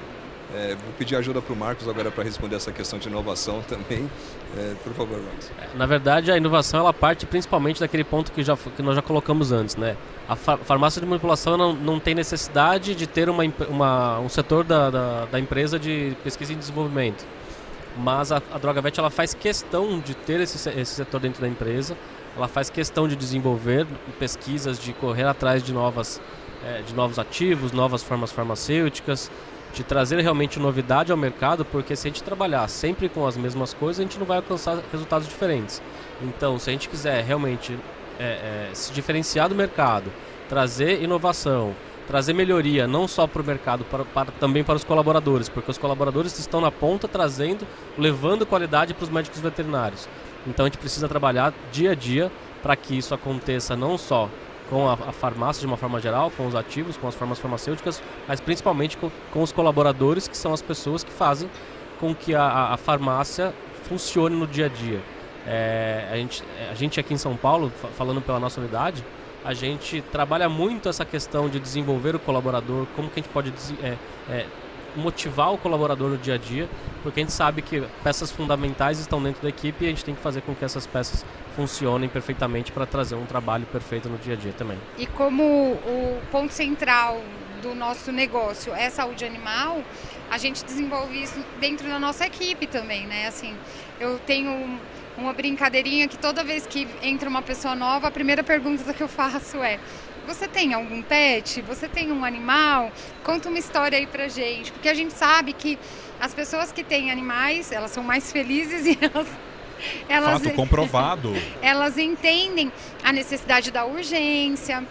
É, 0.54 0.68
vou 0.68 0.92
pedir 0.96 1.16
ajuda 1.16 1.42
para 1.42 1.52
o 1.52 1.56
Marcos 1.56 1.88
agora 1.88 2.10
para 2.10 2.22
responder 2.22 2.56
essa 2.56 2.70
questão 2.70 2.98
de 2.98 3.08
inovação 3.08 3.62
também. 3.68 4.08
É, 4.56 4.74
por 4.82 4.92
favor, 4.92 5.20
Marcos. 5.20 5.50
É, 5.58 5.76
na 5.76 5.86
verdade, 5.86 6.30
a 6.30 6.36
inovação 6.36 6.80
ela 6.80 6.92
parte 6.92 7.26
principalmente 7.26 7.80
daquele 7.80 8.04
ponto 8.04 8.30
que, 8.30 8.42
já, 8.42 8.56
que 8.56 8.82
nós 8.82 8.94
já 8.94 9.02
colocamos 9.02 9.50
antes. 9.50 9.76
Né? 9.76 9.96
A 10.28 10.36
farmácia 10.36 11.00
de 11.00 11.06
manipulação 11.06 11.56
não, 11.56 11.72
não 11.72 12.00
tem 12.00 12.14
necessidade 12.14 12.94
de 12.94 13.06
ter 13.06 13.28
uma, 13.28 13.42
uma 13.68 14.20
um 14.20 14.28
setor 14.28 14.64
da, 14.64 14.90
da, 14.90 15.24
da, 15.26 15.40
empresa 15.40 15.78
de 15.78 16.16
pesquisa 16.22 16.52
e 16.52 16.56
desenvolvimento. 16.56 17.24
Mas 17.96 18.30
a, 18.30 18.42
a 18.52 18.58
DrogaVet 18.58 18.98
ela 19.00 19.10
faz 19.10 19.34
questão 19.34 19.98
de 19.98 20.14
ter 20.14 20.40
esse, 20.40 20.68
esse 20.68 20.94
setor 20.94 21.20
dentro 21.20 21.40
da 21.40 21.48
empresa, 21.48 21.96
ela 22.36 22.46
faz 22.46 22.68
questão 22.68 23.08
de 23.08 23.16
desenvolver 23.16 23.86
pesquisas, 24.18 24.78
de 24.78 24.92
correr 24.92 25.24
atrás 25.24 25.62
de, 25.62 25.72
novas, 25.72 26.20
é, 26.64 26.82
de 26.82 26.94
novos 26.94 27.18
ativos, 27.18 27.72
novas 27.72 28.02
formas 28.02 28.30
farmacêuticas, 28.30 29.30
de 29.76 29.84
trazer 29.84 30.18
realmente 30.20 30.58
novidade 30.58 31.12
ao 31.12 31.18
mercado, 31.18 31.62
porque 31.62 31.94
se 31.94 32.08
a 32.08 32.10
gente 32.10 32.22
trabalhar 32.22 32.66
sempre 32.66 33.10
com 33.10 33.26
as 33.26 33.36
mesmas 33.36 33.74
coisas, 33.74 34.00
a 34.00 34.02
gente 34.02 34.18
não 34.18 34.24
vai 34.24 34.38
alcançar 34.38 34.78
resultados 34.90 35.28
diferentes. 35.28 35.82
Então, 36.22 36.58
se 36.58 36.70
a 36.70 36.72
gente 36.72 36.88
quiser 36.88 37.22
realmente 37.22 37.78
é, 38.18 38.68
é, 38.70 38.70
se 38.72 38.90
diferenciar 38.90 39.50
do 39.50 39.54
mercado, 39.54 40.10
trazer 40.48 41.02
inovação, 41.02 41.74
trazer 42.06 42.32
melhoria 42.32 42.86
não 42.86 43.06
só 43.06 43.26
para 43.26 43.42
o 43.42 43.44
mercado, 43.44 43.84
para, 43.84 44.04
para, 44.06 44.32
também 44.32 44.64
para 44.64 44.76
os 44.76 44.84
colaboradores, 44.84 45.48
porque 45.48 45.70
os 45.70 45.76
colaboradores 45.76 46.38
estão 46.38 46.62
na 46.62 46.70
ponta 46.70 47.06
trazendo, 47.06 47.66
levando 47.98 48.46
qualidade 48.46 48.94
para 48.94 49.04
os 49.04 49.10
médicos 49.10 49.40
veterinários. 49.40 50.08
Então 50.46 50.64
a 50.64 50.68
gente 50.68 50.78
precisa 50.78 51.06
trabalhar 51.06 51.52
dia 51.70 51.90
a 51.90 51.94
dia 51.94 52.32
para 52.62 52.74
que 52.76 52.96
isso 52.96 53.14
aconteça 53.14 53.76
não 53.76 53.98
só 53.98 54.30
com 54.68 54.88
a, 54.88 54.94
a, 54.94 55.12
farmácia 55.12 55.60
de 55.60 55.66
uma 55.66 55.76
forma 55.76 56.00
geral, 56.00 56.30
com 56.30 56.46
os 56.46 56.54
ativos, 56.54 56.96
com 56.96 57.08
as 57.08 57.14
formas 57.14 57.38
farmacêuticas, 57.38 58.02
mas 58.26 58.40
principalmente 58.40 58.96
com, 58.96 59.10
com 59.32 59.42
os 59.42 59.52
colaboradores, 59.52 60.28
que 60.28 60.36
são 60.36 60.52
as 60.52 60.62
pessoas 60.62 61.04
que 61.04 61.10
fazem 61.10 61.48
com 62.00 62.14
que 62.14 62.34
a, 62.34 62.72
a 62.72 62.76
farmácia 62.76 63.54
funcione 63.84 64.36
no 64.36 64.46
dia 64.46 64.66
a 64.66 64.68
dia. 64.68 65.00
É, 65.46 66.08
a, 66.10 66.16
gente, 66.16 66.42
a 66.70 66.74
gente 66.74 67.00
aqui 67.00 67.14
em 67.14 67.18
São 67.18 67.36
Paulo, 67.36 67.72
falando 67.96 68.20
pela 68.20 68.40
nossa 68.40 68.60
unidade, 68.60 69.04
a 69.44 69.54
gente 69.54 70.02
trabalha 70.10 70.48
muito 70.48 70.88
essa 70.88 71.04
questão 71.04 71.48
de 71.48 71.60
desenvolver 71.60 72.16
o 72.16 72.18
colaborador, 72.18 72.86
como 72.96 73.08
que 73.08 73.20
a 73.20 73.22
gente 73.22 73.32
pode 73.32 73.52
é, 73.80 73.96
é, 74.28 74.46
motivar 74.96 75.52
o 75.52 75.58
colaborador 75.58 76.10
no 76.10 76.18
dia 76.18 76.34
a 76.34 76.38
dia, 76.38 76.68
porque 77.02 77.20
a 77.20 77.22
gente 77.22 77.32
sabe 77.32 77.62
que 77.62 77.82
peças 78.02 78.30
fundamentais 78.30 78.98
estão 78.98 79.22
dentro 79.22 79.42
da 79.42 79.48
equipe 79.48 79.84
e 79.84 79.86
a 79.86 79.90
gente 79.90 80.04
tem 80.04 80.14
que 80.14 80.22
fazer 80.22 80.40
com 80.42 80.54
que 80.54 80.64
essas 80.64 80.86
peças 80.86 81.24
funcionem 81.54 82.08
perfeitamente 82.08 82.72
para 82.72 82.86
trazer 82.86 83.14
um 83.14 83.26
trabalho 83.26 83.66
perfeito 83.66 84.08
no 84.08 84.18
dia 84.18 84.34
a 84.34 84.36
dia 84.36 84.52
também. 84.52 84.78
E 84.98 85.06
como 85.06 85.42
o 85.42 86.20
ponto 86.30 86.52
central 86.52 87.20
do 87.62 87.74
nosso 87.74 88.12
negócio 88.12 88.74
é 88.74 88.90
saúde 88.90 89.24
animal, 89.24 89.82
a 90.30 90.38
gente 90.38 90.64
desenvolve 90.64 91.22
isso 91.22 91.38
dentro 91.60 91.88
da 91.88 91.98
nossa 91.98 92.26
equipe 92.26 92.66
também, 92.66 93.06
né? 93.06 93.26
Assim, 93.26 93.54
eu 94.00 94.18
tenho 94.18 94.78
uma 95.16 95.32
brincadeirinha 95.32 96.06
que 96.08 96.18
toda 96.18 96.44
vez 96.44 96.66
que 96.66 96.86
entra 97.02 97.28
uma 97.28 97.42
pessoa 97.42 97.74
nova, 97.74 98.08
a 98.08 98.10
primeira 98.10 98.44
pergunta 98.44 98.92
que 98.92 99.02
eu 99.02 99.08
faço 99.08 99.58
é: 99.58 99.78
você 100.26 100.48
tem 100.48 100.74
algum 100.74 101.00
pet? 101.02 101.62
Você 101.62 101.88
tem 101.88 102.12
um 102.12 102.24
animal? 102.24 102.90
Conta 103.22 103.48
uma 103.48 103.58
história 103.58 103.98
aí 103.98 104.06
pra 104.06 104.28
gente, 104.28 104.72
porque 104.72 104.88
a 104.88 104.94
gente 104.94 105.14
sabe 105.14 105.52
que 105.52 105.78
as 106.20 106.34
pessoas 106.34 106.72
que 106.72 106.82
têm 106.82 107.10
animais, 107.10 107.70
elas 107.72 107.90
são 107.90 108.02
mais 108.02 108.32
felizes 108.32 108.86
e 108.86 108.98
elas 109.04 109.26
elas, 110.08 110.42
Fato 110.42 110.54
comprovado. 110.54 111.34
Elas 111.60 111.98
entendem 111.98 112.72
a 113.04 113.12
necessidade 113.12 113.70
da 113.70 113.84
urgência, 113.84 114.82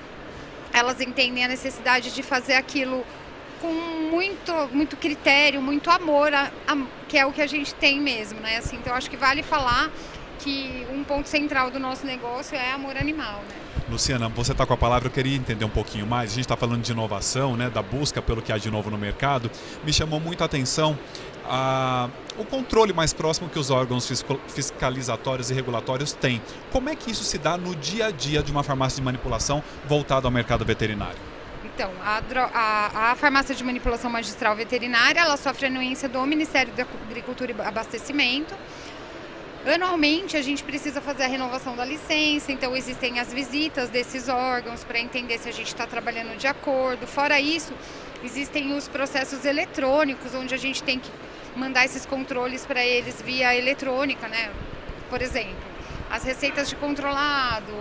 elas 0.72 1.02
entendem 1.02 1.44
a 1.44 1.48
necessidade 1.48 2.14
de 2.14 2.22
fazer 2.22 2.54
aquilo 2.54 3.04
com 3.60 3.74
muito, 3.74 4.54
muito 4.72 4.96
critério, 4.96 5.62
muito 5.62 5.90
amor, 5.90 6.34
a, 6.34 6.52
a, 6.68 6.78
que 7.08 7.18
é 7.18 7.26
o 7.26 7.32
que 7.32 7.42
a 7.42 7.48
gente 7.48 7.74
tem 7.74 8.00
mesmo, 8.00 8.40
né? 8.42 8.58
Assim, 8.58 8.76
então 8.76 8.94
acho 8.94 9.10
que 9.10 9.18
vale 9.18 9.42
falar 9.42 9.90
que 10.40 10.86
um 10.92 11.04
ponto 11.04 11.28
central 11.28 11.72
do 11.72 11.80
nosso 11.80 12.06
negócio 12.06 12.56
é 12.56 12.72
amor 12.72 12.96
animal, 12.98 13.42
né? 13.50 13.56
Luciana, 13.90 14.28
você 14.30 14.52
está 14.52 14.66
com 14.66 14.74
a 14.74 14.78
palavra, 14.78 15.08
eu 15.08 15.12
queria 15.12 15.36
entender 15.36 15.64
um 15.64 15.70
pouquinho 15.70 16.08
mais. 16.08 16.32
A 16.32 16.36
gente 16.36 16.46
está 16.46 16.58
falando 16.58 16.82
de 16.82 16.92
inovação, 16.92 17.56
né, 17.56 17.70
da 17.70 17.84
busca 17.84 18.22
pelo 18.22 18.42
que 18.42 18.52
há 18.52 18.58
de 18.58 18.72
novo 18.72 18.90
no 18.90 18.98
mercado. 18.98 19.50
Me 19.84 19.94
chamou 19.94 20.20
muito 20.20 20.42
a 20.42 20.46
atenção 20.46 20.98
a, 21.48 22.10
o 22.38 22.44
controle 22.44 22.94
mais 22.94 23.14
próximo 23.14 23.48
que 23.48 23.60
os 23.60 23.70
órgãos 23.70 24.12
fiscalizatórios 24.48 25.52
e 25.52 25.54
regulatórios 25.54 26.14
têm. 26.14 26.42
Como 26.72 26.90
é 26.90 26.96
que 26.96 27.12
isso 27.12 27.24
se 27.24 27.38
dá 27.38 27.58
no 27.58 27.76
dia 27.76 28.08
a 28.08 28.12
dia 28.12 28.42
de 28.42 28.52
uma 28.52 28.64
farmácia 28.64 28.98
de 28.98 29.04
manipulação 29.04 29.64
voltada 29.88 30.28
ao 30.28 30.32
mercado 30.32 30.66
veterinário? 30.66 31.20
Então, 31.64 31.92
a, 32.04 32.22
a, 32.54 33.12
a, 33.12 33.16
farmácia 33.16 33.54
de 33.54 33.64
manipulação 33.64 34.10
magistral 34.10 34.56
veterinária, 34.56 35.20
ela 35.20 35.36
sofre 35.36 35.68
anuência 35.68 36.08
do 36.08 36.26
Ministério 36.26 36.72
da 36.74 36.84
Agricultura 36.84 37.52
e 37.52 37.62
Abastecimento. 37.62 38.56
Anualmente 39.66 40.38
a 40.38 40.44
gente 40.44 40.64
precisa 40.64 41.02
fazer 41.02 41.24
a 41.24 41.28
renovação 41.28 41.76
da 41.76 41.84
licença, 41.84 42.52
então 42.52 42.76
existem 42.76 43.20
as 43.20 43.34
visitas 43.34 43.90
desses 43.90 44.30
órgãos 44.30 44.84
para 44.84 45.00
entender 45.00 45.40
se 45.40 45.50
a 45.50 45.52
gente 45.52 45.68
está 45.68 45.88
trabalhando 45.88 46.38
de 46.38 46.46
acordo. 46.46 47.08
Fora 47.08 47.40
isso, 47.40 47.74
existem 48.24 48.74
os 48.74 48.88
processos 48.88 49.44
eletrônicos, 49.44 50.36
onde 50.36 50.54
a 50.54 50.58
gente 50.58 50.84
tem 50.84 51.00
que 51.00 51.10
mandar 51.56 51.84
esses 51.84 52.06
controles 52.06 52.64
para 52.64 52.86
eles 52.86 53.20
via 53.24 53.56
eletrônica, 53.56 54.28
né? 54.28 54.52
Por 55.10 55.20
exemplo, 55.20 55.56
as 56.12 56.24
receitas 56.24 56.70
de 56.70 56.76
controlado, 56.76 57.74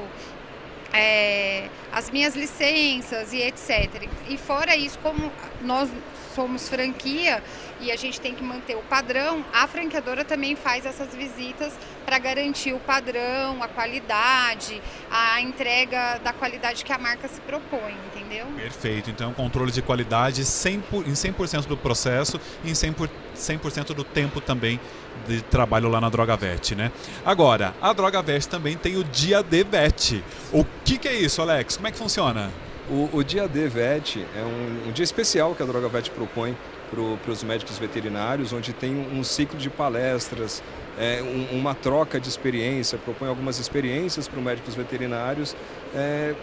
é, 0.94 1.68
as 1.92 2.08
minhas 2.10 2.36
licenças 2.36 3.32
e 3.32 3.42
etc. 3.42 4.08
E 4.28 4.38
fora 4.38 4.76
isso, 4.76 4.98
como 5.00 5.30
nós 5.60 5.90
somos 6.34 6.68
franquia 6.68 7.42
e 7.80 7.92
a 7.92 7.96
gente 7.96 8.20
tem 8.20 8.34
que 8.34 8.42
manter 8.42 8.76
o 8.76 8.82
padrão, 8.82 9.44
a 9.52 9.66
franqueadora 9.66 10.24
também 10.24 10.56
faz 10.56 10.86
essas 10.86 11.14
visitas 11.14 11.76
para 12.04 12.18
garantir 12.18 12.72
o 12.72 12.78
padrão, 12.78 13.62
a 13.62 13.68
qualidade, 13.68 14.80
a 15.10 15.40
entrega 15.40 16.18
da 16.22 16.32
qualidade 16.32 16.84
que 16.84 16.92
a 16.92 16.98
marca 16.98 17.28
se 17.28 17.40
propõe, 17.40 17.94
entendeu? 18.06 18.46
Perfeito. 18.56 19.10
Então, 19.10 19.32
controle 19.32 19.70
de 19.70 19.82
qualidade 19.82 20.44
100 20.44 20.80
por, 20.82 21.06
em 21.06 21.12
100% 21.12 21.66
do 21.66 21.76
processo 21.76 22.40
e 22.64 22.70
em 22.70 22.74
100%, 22.74 23.08
100 23.34 23.58
do 23.94 24.04
tempo 24.04 24.40
também 24.40 24.80
de 25.26 25.42
trabalho 25.42 25.88
lá 25.88 26.00
na 26.00 26.08
Droga 26.08 26.36
Vet, 26.36 26.74
né? 26.74 26.90
Agora, 27.24 27.74
a 27.80 27.92
Droga 27.92 28.20
Vet 28.22 28.48
também 28.48 28.76
tem 28.76 28.96
o 28.96 29.04
Dia 29.04 29.42
D 29.42 29.64
Vet. 29.64 30.22
O 30.52 30.64
que, 30.84 30.98
que 30.98 31.08
é 31.08 31.14
isso, 31.14 31.40
Alex? 31.40 31.76
Como 31.76 31.88
é 31.88 31.90
que 31.90 31.98
funciona? 31.98 32.50
O, 32.90 33.08
o 33.12 33.24
Dia 33.24 33.48
D 33.48 33.66
Vet 33.68 34.26
é 34.36 34.42
um, 34.42 34.88
um, 34.88 34.92
dia 34.92 35.04
especial 35.04 35.54
que 35.54 35.62
a 35.62 35.66
Droga 35.66 35.88
Vet 35.88 36.10
propõe 36.10 36.56
para 36.90 37.32
os 37.32 37.42
médicos 37.42 37.78
veterinários, 37.78 38.52
onde 38.52 38.72
tem 38.72 38.94
um, 38.94 39.18
um 39.18 39.24
ciclo 39.24 39.58
de 39.58 39.70
palestras, 39.70 40.62
é, 40.98 41.22
um, 41.22 41.58
uma 41.58 41.74
troca 41.74 42.20
de 42.20 42.28
experiência, 42.28 42.98
propõe 42.98 43.28
algumas 43.28 43.58
experiências 43.58 44.28
para 44.28 44.38
os 44.38 44.44
médicos 44.44 44.74
veterinários, 44.74 45.56
é, 45.94 46.34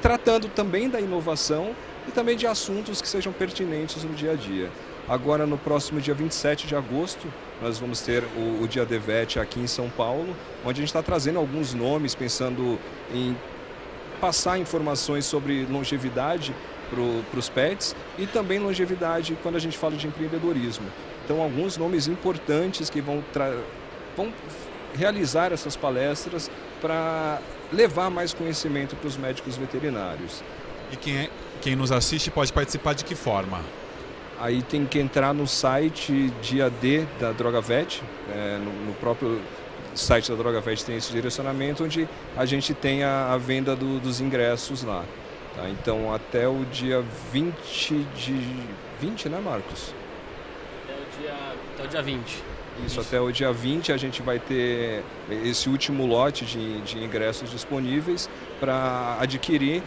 tratando 0.00 0.48
também 0.48 0.88
da 0.88 1.00
inovação 1.00 1.74
e 2.06 2.12
também 2.12 2.36
de 2.36 2.46
assuntos 2.46 3.02
que 3.02 3.08
sejam 3.08 3.32
pertinentes 3.32 4.04
no 4.04 4.14
dia 4.14 4.32
a 4.32 4.34
dia. 4.34 4.70
Agora, 5.06 5.46
no 5.46 5.58
próximo 5.58 6.00
dia 6.00 6.14
27 6.14 6.66
de 6.66 6.74
agosto, 6.74 7.28
nós 7.60 7.78
vamos 7.78 8.00
ter 8.00 8.24
o, 8.36 8.62
o 8.62 8.68
Dia 8.68 8.86
Vet 8.86 9.38
aqui 9.38 9.60
em 9.60 9.66
São 9.66 9.90
Paulo, 9.90 10.34
onde 10.64 10.80
a 10.80 10.80
gente 10.80 10.88
está 10.88 11.02
trazendo 11.02 11.38
alguns 11.38 11.74
nomes, 11.74 12.14
pensando 12.14 12.78
em 13.12 13.36
passar 14.18 14.58
informações 14.58 15.26
sobre 15.26 15.66
longevidade 15.66 16.54
para 16.88 17.38
os 17.38 17.48
pets 17.50 17.94
e 18.18 18.26
também 18.26 18.58
longevidade 18.58 19.36
quando 19.42 19.56
a 19.56 19.58
gente 19.58 19.76
fala 19.76 19.94
de 19.94 20.06
empreendedorismo. 20.06 20.86
Então, 21.24 21.42
alguns 21.42 21.76
nomes 21.76 22.08
importantes 22.08 22.88
que 22.88 23.02
vão, 23.02 23.22
vão 24.16 24.32
realizar 24.94 25.52
essas 25.52 25.76
palestras 25.76 26.50
para 26.80 27.40
levar 27.70 28.08
mais 28.08 28.32
conhecimento 28.32 28.96
para 28.96 29.08
os 29.08 29.18
médicos 29.18 29.56
veterinários. 29.56 30.42
E 30.90 30.96
quem, 30.96 31.16
é, 31.16 31.30
quem 31.60 31.76
nos 31.76 31.92
assiste 31.92 32.30
pode 32.30 32.52
participar 32.52 32.94
de 32.94 33.04
que 33.04 33.14
forma? 33.14 33.60
Aí 34.40 34.62
tem 34.62 34.84
que 34.84 34.98
entrar 34.98 35.32
no 35.32 35.46
site 35.46 36.32
dia 36.42 36.68
D 36.68 37.06
da 37.20 37.32
DrogaVet, 37.32 38.02
é, 38.34 38.58
no, 38.58 38.86
no, 38.86 38.94
próprio 38.94 39.40
site 39.94 40.30
da 40.30 40.36
DrogaVet 40.36 40.84
tem 40.84 40.96
esse 40.96 41.12
direcionamento, 41.12 41.84
onde 41.84 42.08
a 42.36 42.44
gente 42.44 42.74
tem 42.74 43.04
a, 43.04 43.32
a 43.32 43.38
venda 43.38 43.76
do, 43.76 44.00
dos 44.00 44.20
ingressos 44.20 44.82
lá. 44.82 45.04
Tá? 45.54 45.68
Então 45.68 46.12
até 46.12 46.48
o 46.48 46.64
dia 46.64 47.02
20 47.32 48.06
de. 48.16 48.74
20, 49.00 49.28
né, 49.28 49.40
Marcos? 49.44 49.94
Até 50.82 50.94
o 50.94 51.20
dia, 51.20 51.34
até 51.74 51.84
o 51.84 51.88
dia 51.88 52.02
20. 52.02 52.26
Isso, 52.26 52.86
Isso, 52.86 53.00
até 53.00 53.20
o 53.20 53.30
dia 53.30 53.52
20 53.52 53.92
a 53.92 53.96
gente 53.96 54.20
vai 54.20 54.40
ter 54.40 55.04
esse 55.44 55.68
último 55.68 56.06
lote 56.06 56.44
de, 56.44 56.80
de 56.80 56.98
ingressos 56.98 57.48
disponíveis 57.50 58.28
para 58.58 59.16
adquirir 59.20 59.80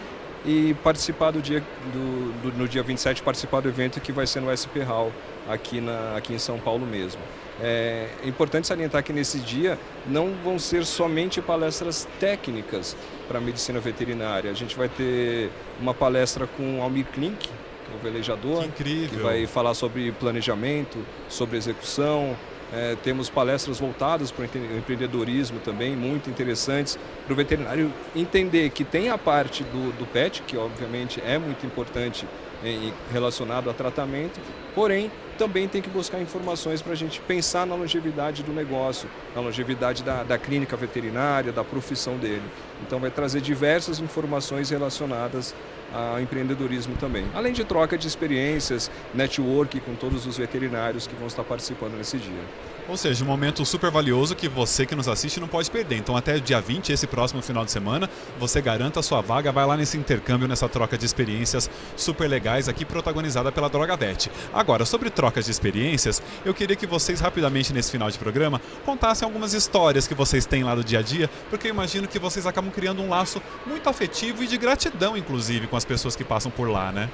e 0.45 0.75
participar 0.83 1.31
do 1.31 1.41
dia 1.41 1.61
do, 1.93 2.41
do, 2.41 2.57
no 2.57 2.67
dia 2.67 2.83
27 2.83 3.21
participar 3.21 3.61
do 3.61 3.69
evento 3.69 3.99
que 3.99 4.11
vai 4.11 4.25
ser 4.27 4.39
no 4.39 4.55
SP 4.55 4.79
Hall 4.83 5.11
aqui, 5.49 5.81
na, 5.81 6.15
aqui 6.15 6.33
em 6.33 6.39
São 6.39 6.59
Paulo 6.59 6.85
mesmo. 6.85 7.21
É 7.59 8.09
importante 8.23 8.67
salientar 8.67 9.03
que 9.03 9.11
nesse 9.11 9.39
dia 9.39 9.79
não 10.05 10.33
vão 10.43 10.59
ser 10.59 10.85
somente 10.85 11.41
palestras 11.41 12.07
técnicas 12.19 12.95
para 13.27 13.39
a 13.39 13.41
medicina 13.41 13.79
veterinária. 13.79 14.51
A 14.51 14.53
gente 14.53 14.75
vai 14.75 14.87
ter 14.87 15.49
uma 15.79 15.93
palestra 15.93 16.45
com 16.45 16.81
Almir 16.83 17.07
Klink, 17.07 17.47
que 17.47 17.49
é 17.91 17.95
o 17.95 17.99
velejador, 17.99 18.67
que, 18.69 19.07
que 19.07 19.15
vai 19.15 19.47
falar 19.47 19.73
sobre 19.73 20.11
planejamento, 20.11 20.99
sobre 21.27 21.57
execução, 21.57 22.35
é, 22.73 22.95
temos 23.01 23.29
palestras 23.29 23.79
voltadas 23.79 24.31
para 24.31 24.43
o 24.43 24.77
empreendedorismo 24.77 25.59
também, 25.59 25.95
muito 25.95 26.29
interessantes, 26.29 26.97
para 27.25 27.33
o 27.33 27.35
veterinário 27.35 27.93
entender 28.15 28.69
que 28.71 28.83
tem 28.83 29.09
a 29.09 29.17
parte 29.17 29.63
do, 29.63 29.97
do 29.97 30.05
PET, 30.05 30.41
que 30.43 30.57
obviamente 30.57 31.21
é 31.25 31.37
muito 31.37 31.65
importante 31.65 32.27
em, 32.63 32.93
relacionado 33.11 33.69
a 33.69 33.73
tratamento, 33.73 34.39
porém 34.73 35.11
também 35.37 35.67
tem 35.67 35.81
que 35.81 35.89
buscar 35.89 36.19
informações 36.19 36.81
para 36.81 36.93
a 36.93 36.95
gente 36.95 37.21
pensar 37.21 37.65
na 37.65 37.75
longevidade 37.75 38.41
do 38.41 38.51
negócio, 38.51 39.07
na 39.35 39.41
longevidade 39.41 40.03
da, 40.03 40.23
da 40.23 40.37
clínica 40.37 40.75
veterinária, 40.75 41.51
da 41.51 41.63
profissão 41.63 42.17
dele. 42.17 42.41
Então 42.85 42.99
vai 42.99 43.11
trazer 43.11 43.39
diversas 43.39 43.99
informações 43.99 44.71
relacionadas 44.71 45.53
ao 45.93 46.21
empreendedorismo 46.21 46.95
também. 46.97 47.25
Além 47.33 47.53
de 47.53 47.63
troca 47.63 47.97
de 47.97 48.07
experiências, 48.07 48.91
network 49.13 49.79
com 49.81 49.95
todos 49.95 50.25
os 50.25 50.37
veterinários 50.37 51.07
que 51.07 51.15
vão 51.15 51.27
estar 51.27 51.43
participando 51.43 51.97
nesse 51.97 52.17
dia. 52.17 52.43
Ou 52.89 52.95
seja, 52.95 53.21
um 53.21 53.27
momento 53.27 53.65
super 53.65 53.91
valioso 53.91 54.33
que 54.33 54.47
você 54.47 54.85
que 54.85 54.95
nos 54.95 55.09
assiste 55.09 55.41
não 55.41 55.47
pode 55.47 55.69
perder. 55.69 55.97
Então, 55.97 56.15
até 56.15 56.39
dia 56.39 56.61
20, 56.61 56.93
esse 56.93 57.05
próximo 57.05 57.41
final 57.41 57.65
de 57.65 57.71
semana, 57.71 58.09
você 58.39 58.61
garanta 58.61 59.01
a 59.01 59.03
sua 59.03 59.19
vaga, 59.19 59.51
vai 59.51 59.65
lá 59.65 59.75
nesse 59.75 59.97
intercâmbio, 59.97 60.47
nessa 60.47 60.69
troca 60.69 60.97
de 60.97 61.05
experiências 61.05 61.69
super 61.97 62.29
legais 62.29 62.69
aqui, 62.69 62.85
protagonizada 62.85 63.51
pela 63.51 63.69
Droga 63.69 63.97
Vet. 63.97 64.31
Agora, 64.53 64.85
sobre 64.85 65.09
trocas 65.09 65.45
de 65.45 65.51
experiências, 65.51 66.23
eu 66.45 66.53
queria 66.53 66.77
que 66.77 66.87
vocês, 66.87 67.19
rapidamente 67.19 67.73
nesse 67.73 67.91
final 67.91 68.09
de 68.09 68.17
programa, 68.17 68.61
contassem 68.85 69.25
algumas 69.25 69.53
histórias 69.53 70.07
que 70.07 70.15
vocês 70.15 70.45
têm 70.45 70.63
lá 70.63 70.73
do 70.73 70.83
dia 70.83 70.99
a 70.99 71.01
dia, 71.01 71.29
porque 71.49 71.67
eu 71.67 71.71
imagino 71.71 72.07
que 72.07 72.17
vocês 72.17 72.47
acabam 72.47 72.71
criando 72.71 73.01
um 73.01 73.09
laço 73.09 73.41
muito 73.65 73.89
afetivo 73.89 74.43
e 74.43 74.47
de 74.47 74.57
gratidão, 74.57 75.17
inclusive, 75.17 75.67
com 75.67 75.75
as 75.77 75.85
pessoas 75.85 76.15
que 76.15 76.23
passam 76.23 76.51
por 76.51 76.69
lá, 76.69 76.91
né? 76.91 77.09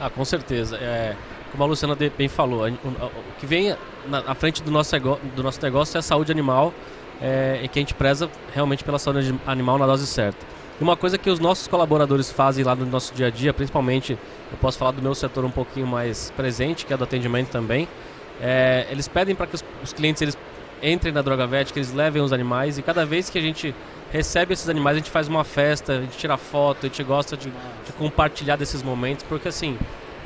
Ah, 0.00 0.08
com 0.08 0.24
certeza. 0.24 0.76
É, 0.76 1.16
como 1.50 1.64
a 1.64 1.66
Luciana 1.66 1.96
bem 2.16 2.28
falou, 2.28 2.68
o 2.68 3.40
que 3.40 3.46
vem 3.46 3.76
na 4.06 4.34
frente 4.34 4.62
do 4.62 4.70
nosso, 4.70 4.98
do 5.34 5.42
nosso 5.42 5.60
negócio 5.62 5.96
é 5.96 6.00
a 6.00 6.02
saúde 6.02 6.30
animal 6.30 6.72
é, 7.20 7.60
e 7.62 7.68
que 7.68 7.78
a 7.78 7.82
gente 7.82 7.94
preza 7.94 8.30
realmente 8.54 8.84
pela 8.84 8.98
saúde 8.98 9.34
animal 9.46 9.78
na 9.78 9.86
dose 9.86 10.06
certa. 10.06 10.38
E 10.80 10.82
uma 10.82 10.96
coisa 10.96 11.18
que 11.18 11.28
os 11.28 11.40
nossos 11.40 11.66
colaboradores 11.66 12.30
fazem 12.30 12.64
lá 12.64 12.74
no 12.74 12.86
nosso 12.86 13.12
dia 13.12 13.26
a 13.26 13.30
dia, 13.30 13.52
principalmente, 13.52 14.12
eu 14.12 14.58
posso 14.60 14.78
falar 14.78 14.92
do 14.92 15.02
meu 15.02 15.14
setor 15.14 15.44
um 15.44 15.50
pouquinho 15.50 15.86
mais 15.86 16.32
presente, 16.36 16.86
que 16.86 16.92
é 16.92 16.96
do 16.96 17.04
atendimento 17.04 17.48
também, 17.48 17.88
é, 18.40 18.86
eles 18.90 19.08
pedem 19.08 19.34
para 19.34 19.46
que 19.48 19.56
os, 19.56 19.64
os, 19.82 19.92
clientes 19.92 20.22
eles 20.22 20.38
entrem 20.82 21.12
na 21.12 21.22
Droga 21.22 21.46
Vet, 21.46 21.72
que 21.72 21.78
eles 21.78 21.92
levem 21.92 22.22
os 22.22 22.32
animais 22.32 22.78
e 22.78 22.82
cada 22.82 23.04
vez 23.04 23.30
que 23.30 23.38
a 23.38 23.42
gente 23.42 23.74
recebe 24.10 24.54
esses 24.54 24.68
animais, 24.68 24.96
a 24.96 25.00
gente 25.00 25.10
faz 25.10 25.28
uma 25.28 25.44
festa, 25.44 25.94
a 25.94 26.00
gente 26.00 26.16
tira 26.16 26.36
foto, 26.36 26.86
a 26.86 26.88
gente 26.88 27.02
gosta 27.02 27.36
de, 27.36 27.50
de 27.50 27.92
compartilhar 27.98 28.56
desses 28.56 28.82
momentos, 28.82 29.24
porque 29.28 29.48
assim, 29.48 29.76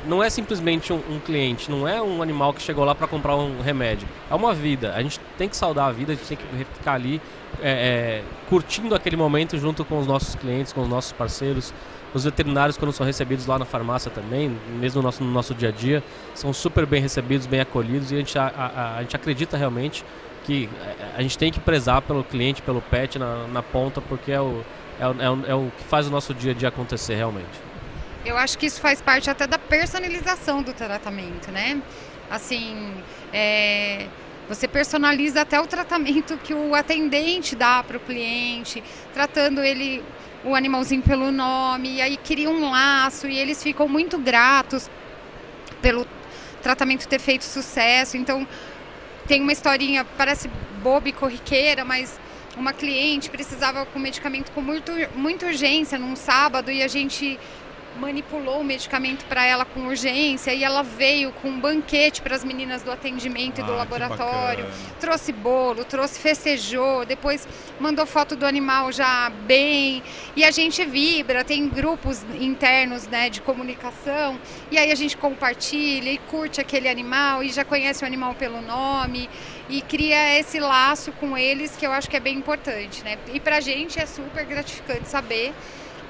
não 0.05 0.23
é 0.23 0.29
simplesmente 0.29 0.91
um, 0.91 1.01
um, 1.09 1.19
cliente, 1.19 1.69
não 1.69 1.87
é 1.87 2.01
um 2.01 2.21
animal 2.21 2.53
que 2.53 2.61
chegou 2.61 2.83
lá 2.83 2.93
para 2.93 3.07
comprar 3.07 3.35
um 3.35 3.61
remédio. 3.61 4.07
É 4.29 4.35
uma 4.35 4.53
vida. 4.53 4.93
A 4.95 5.01
gente 5.01 5.19
tem 5.37 5.47
que 5.47 5.55
saudar 5.55 5.87
a 5.87 5.91
vida, 5.91 6.13
a 6.13 6.15
gente 6.15 6.27
tem 6.27 6.37
que 6.37 6.65
ficar 6.77 6.93
ali 6.93 7.21
é, 7.61 7.71
é, 7.71 8.23
curtindo 8.49 8.95
aquele 8.95 9.15
momento 9.15 9.57
junto 9.57 9.85
com 9.85 9.99
os 9.99 10.07
nossos 10.07 10.35
clientes, 10.35 10.73
com 10.73 10.81
os 10.81 10.89
nossos 10.89 11.11
parceiros. 11.11 11.73
Os 12.13 12.25
veterinários, 12.25 12.77
quando 12.77 12.91
são 12.91 13.05
recebidos 13.05 13.47
lá 13.47 13.57
na 13.57 13.65
farmácia 13.65 14.11
também, 14.11 14.55
mesmo 14.79 15.01
no 15.01 15.07
nosso, 15.07 15.23
no 15.23 15.31
nosso 15.31 15.55
dia 15.55 15.69
a 15.69 15.71
dia, 15.71 16.03
são 16.35 16.53
super 16.53 16.85
bem 16.85 17.01
recebidos, 17.01 17.47
bem 17.47 17.59
acolhidos 17.59 18.11
e 18.11 18.15
a 18.15 18.17
gente, 18.19 18.37
a, 18.37 18.45
a, 18.55 18.97
a 18.97 19.01
gente 19.01 19.15
acredita 19.15 19.57
realmente 19.57 20.05
que 20.43 20.69
é, 20.81 21.17
a 21.17 21.21
gente 21.21 21.37
tem 21.37 21.51
que 21.51 21.59
prezar 21.59 22.01
pelo 22.01 22.23
cliente, 22.23 22.61
pelo 22.61 22.81
pet 22.81 23.17
na, 23.17 23.47
na 23.47 23.63
ponta, 23.63 24.01
porque 24.01 24.31
é 24.31 24.41
o, 24.41 24.63
é, 24.99 25.07
o, 25.07 25.45
é 25.47 25.55
o 25.55 25.71
que 25.77 25.83
faz 25.83 26.07
o 26.07 26.11
nosso 26.11 26.33
dia 26.33 26.51
a 26.51 26.53
dia 26.55 26.69
acontecer 26.69 27.15
realmente. 27.15 27.73
Eu 28.25 28.37
acho 28.37 28.57
que 28.57 28.65
isso 28.65 28.79
faz 28.79 29.01
parte 29.01 29.29
até 29.29 29.45
da 29.45 29.59
personalização 29.59 30.61
do 30.61 30.73
tratamento, 30.73 31.51
né? 31.51 31.81
Assim, 32.29 32.93
é, 33.33 34.07
você 34.47 34.67
personaliza 34.67 35.41
até 35.41 35.59
o 35.59 35.67
tratamento 35.67 36.37
que 36.37 36.53
o 36.53 36.73
atendente 36.73 37.55
dá 37.55 37.83
para 37.83 37.97
o 37.97 37.99
cliente, 37.99 38.83
tratando 39.13 39.61
ele, 39.61 40.03
o 40.43 40.55
animalzinho 40.55 41.01
pelo 41.01 41.31
nome, 41.31 41.95
e 41.95 42.01
aí 42.01 42.17
cria 42.17 42.49
um 42.49 42.69
laço 42.69 43.27
e 43.27 43.37
eles 43.37 43.61
ficam 43.61 43.87
muito 43.87 44.17
gratos 44.17 44.89
pelo 45.81 46.07
tratamento 46.61 47.07
ter 47.07 47.19
feito 47.19 47.43
sucesso. 47.43 48.15
Então, 48.15 48.47
tem 49.27 49.41
uma 49.41 49.51
historinha, 49.51 50.05
parece 50.17 50.49
boba 50.81 51.09
e 51.09 51.13
corriqueira, 51.13 51.85
mas 51.85 52.19
uma 52.57 52.73
cliente 52.73 53.29
precisava 53.29 53.85
com 53.85 53.99
medicamento 53.99 54.51
com 54.51 54.61
muito, 54.61 54.91
muita 55.15 55.47
urgência 55.47 55.97
num 55.97 56.15
sábado 56.15 56.71
e 56.71 56.83
a 56.83 56.87
gente 56.87 57.39
manipulou 57.99 58.61
o 58.61 58.63
medicamento 58.63 59.25
para 59.25 59.45
ela 59.45 59.65
com 59.65 59.81
urgência 59.87 60.53
e 60.53 60.63
ela 60.63 60.83
veio 60.83 61.31
com 61.33 61.49
um 61.49 61.59
banquete 61.59 62.21
para 62.21 62.35
as 62.35 62.43
meninas 62.43 62.81
do 62.83 62.91
atendimento 62.91 63.59
ah, 63.59 63.63
e 63.63 63.65
do 63.65 63.73
ah, 63.73 63.77
laboratório. 63.77 64.65
Trouxe 64.99 65.31
bolo, 65.31 65.85
trouxe 65.85 66.19
festejou, 66.19 67.05
depois 67.05 67.47
mandou 67.79 68.05
foto 68.05 68.35
do 68.35 68.45
animal 68.45 68.91
já 68.91 69.29
bem. 69.29 70.03
E 70.35 70.43
a 70.43 70.51
gente 70.51 70.83
vibra, 70.85 71.43
tem 71.43 71.67
grupos 71.67 72.23
internos 72.39 73.07
né, 73.07 73.29
de 73.29 73.41
comunicação, 73.41 74.39
e 74.71 74.77
aí 74.77 74.91
a 74.91 74.95
gente 74.95 75.15
compartilha 75.17 76.11
e 76.11 76.17
curte 76.17 76.59
aquele 76.59 76.87
animal 76.87 77.43
e 77.43 77.49
já 77.49 77.63
conhece 77.63 78.03
o 78.03 78.07
animal 78.07 78.33
pelo 78.35 78.61
nome 78.61 79.29
e 79.69 79.81
cria 79.81 80.37
esse 80.39 80.59
laço 80.59 81.11
com 81.13 81.37
eles 81.37 81.75
que 81.75 81.85
eu 81.85 81.91
acho 81.91 82.09
que 82.09 82.17
é 82.17 82.19
bem 82.19 82.37
importante. 82.37 83.03
Né? 83.03 83.17
E 83.33 83.39
para 83.39 83.57
a 83.57 83.61
gente 83.61 83.99
é 83.99 84.05
super 84.05 84.45
gratificante 84.45 85.07
saber 85.07 85.53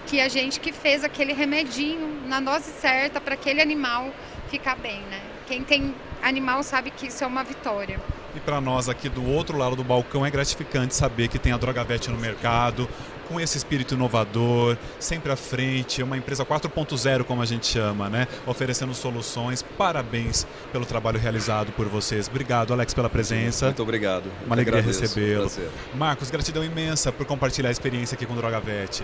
que 0.06 0.20
a 0.20 0.28
gente 0.28 0.60
que 0.60 0.72
fez 0.72 1.04
aquele 1.04 1.34
remedinho 1.34 2.22
na 2.28 2.40
dose 2.40 2.72
certa 2.72 3.20
para 3.20 3.34
aquele 3.34 3.62
animal 3.62 4.12
ficar 4.50 4.76
bem, 4.76 5.02
né? 5.02 5.22
Quem 5.48 5.64
tem 5.64 5.94
animal 6.22 6.64
sabe 6.64 6.92
que 6.92 7.08
isso 7.08 7.24
é 7.24 7.28
uma 7.28 7.44
vitória. 7.44 8.00
E 8.36 8.40
para 8.40 8.60
nós 8.60 8.90
aqui 8.90 9.10
do 9.10 9.28
outro 9.28 9.58
lado 9.58 9.76
do 9.76 9.84
balcão 9.84 10.26
é 10.26 10.32
gratificante 10.32 10.96
saber 10.96 11.28
que 11.28 11.38
tem 11.38 11.52
a 11.52 11.58
Drogavete 11.58 12.10
no 12.10 12.18
mercado, 12.18 12.90
com 13.28 13.40
esse 13.40 13.58
espírito 13.58 13.96
inovador, 13.96 14.78
sempre 15.00 15.32
à 15.32 15.36
frente, 15.36 16.02
é 16.02 16.04
uma 16.04 16.18
empresa 16.18 16.46
4.0 16.46 17.24
como 17.24 17.42
a 17.42 17.46
gente 17.46 17.66
chama, 17.66 18.10
né? 18.10 18.28
Oferecendo 18.46 18.94
soluções. 18.94 19.62
Parabéns 19.62 20.46
pelo 20.72 20.86
trabalho 20.86 21.20
realizado 21.20 21.72
por 21.72 21.88
vocês. 21.88 22.28
Obrigado, 22.28 22.74
Alex, 22.74 22.94
pela 22.94 23.10
presença. 23.10 23.68
Muito 23.68 23.84
obrigado. 23.84 24.32
Uma 24.46 24.56
alegria 24.56 24.82
recebê-lo. 24.82 25.50
Marcos, 25.96 26.30
gratidão 26.30 26.64
imensa 26.64 27.12
por 27.12 27.26
compartilhar 27.26 27.70
a 27.70 27.72
experiência 27.72 28.16
aqui 28.16 28.26
com 28.26 28.34
o 28.34 28.36
Drogavete. 28.36 29.04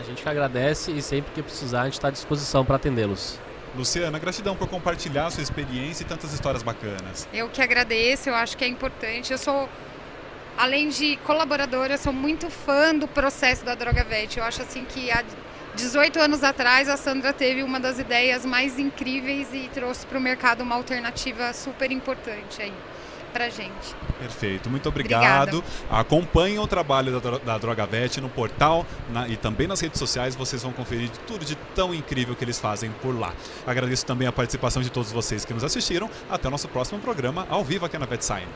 A 0.00 0.02
gente 0.02 0.22
que 0.22 0.28
agradece 0.30 0.90
e 0.92 1.02
sempre 1.02 1.30
que 1.32 1.42
precisar 1.42 1.82
a 1.82 1.84
gente 1.84 1.92
está 1.94 2.08
à 2.08 2.10
disposição 2.10 2.64
para 2.64 2.76
atendê-los. 2.76 3.38
Luciana, 3.76 4.18
gratidão 4.18 4.56
por 4.56 4.66
compartilhar 4.66 5.26
a 5.26 5.30
sua 5.30 5.42
experiência 5.42 6.04
e 6.04 6.06
tantas 6.06 6.32
histórias 6.32 6.62
bacanas. 6.62 7.28
Eu 7.34 7.50
que 7.50 7.60
agradeço, 7.60 8.30
eu 8.30 8.34
acho 8.34 8.56
que 8.56 8.64
é 8.64 8.66
importante. 8.66 9.30
Eu 9.30 9.36
sou, 9.36 9.68
além 10.56 10.88
de 10.88 11.18
colaboradora, 11.18 11.98
sou 11.98 12.14
muito 12.14 12.48
fã 12.48 12.94
do 12.94 13.06
processo 13.06 13.62
da 13.62 13.74
Droga 13.74 14.02
Vet. 14.02 14.38
Eu 14.38 14.44
acho 14.44 14.62
assim 14.62 14.86
que 14.86 15.10
há 15.10 15.22
18 15.74 16.18
anos 16.18 16.42
atrás 16.42 16.88
a 16.88 16.96
Sandra 16.96 17.34
teve 17.34 17.62
uma 17.62 17.78
das 17.78 17.98
ideias 17.98 18.46
mais 18.46 18.78
incríveis 18.78 19.48
e 19.52 19.68
trouxe 19.68 20.06
para 20.06 20.16
o 20.16 20.20
mercado 20.20 20.62
uma 20.62 20.76
alternativa 20.76 21.52
super 21.52 21.92
importante 21.92 22.62
aí 22.62 22.72
para 23.30 23.48
gente. 23.48 23.94
Perfeito, 24.18 24.68
muito 24.68 24.88
obrigado. 24.88 25.58
Obrigada. 25.58 26.00
Acompanhem 26.00 26.58
o 26.58 26.66
trabalho 26.66 27.20
da, 27.20 27.38
da 27.38 27.58
DrogaVet 27.58 28.20
no 28.20 28.28
portal 28.28 28.86
na, 29.10 29.28
e 29.28 29.36
também 29.36 29.66
nas 29.66 29.80
redes 29.80 29.98
sociais. 29.98 30.34
Vocês 30.34 30.62
vão 30.62 30.72
conferir 30.72 31.10
tudo 31.26 31.44
de 31.44 31.54
tão 31.74 31.94
incrível 31.94 32.34
que 32.34 32.44
eles 32.44 32.58
fazem 32.58 32.90
por 33.02 33.18
lá. 33.18 33.32
Agradeço 33.66 34.04
também 34.04 34.28
a 34.28 34.32
participação 34.32 34.82
de 34.82 34.90
todos 34.90 35.12
vocês 35.12 35.44
que 35.44 35.54
nos 35.54 35.64
assistiram. 35.64 36.10
Até 36.28 36.48
o 36.48 36.50
nosso 36.50 36.68
próximo 36.68 37.00
programa 37.00 37.46
ao 37.48 37.64
vivo 37.64 37.86
aqui 37.86 37.98
na 37.98 38.06
VetSign. 38.06 38.46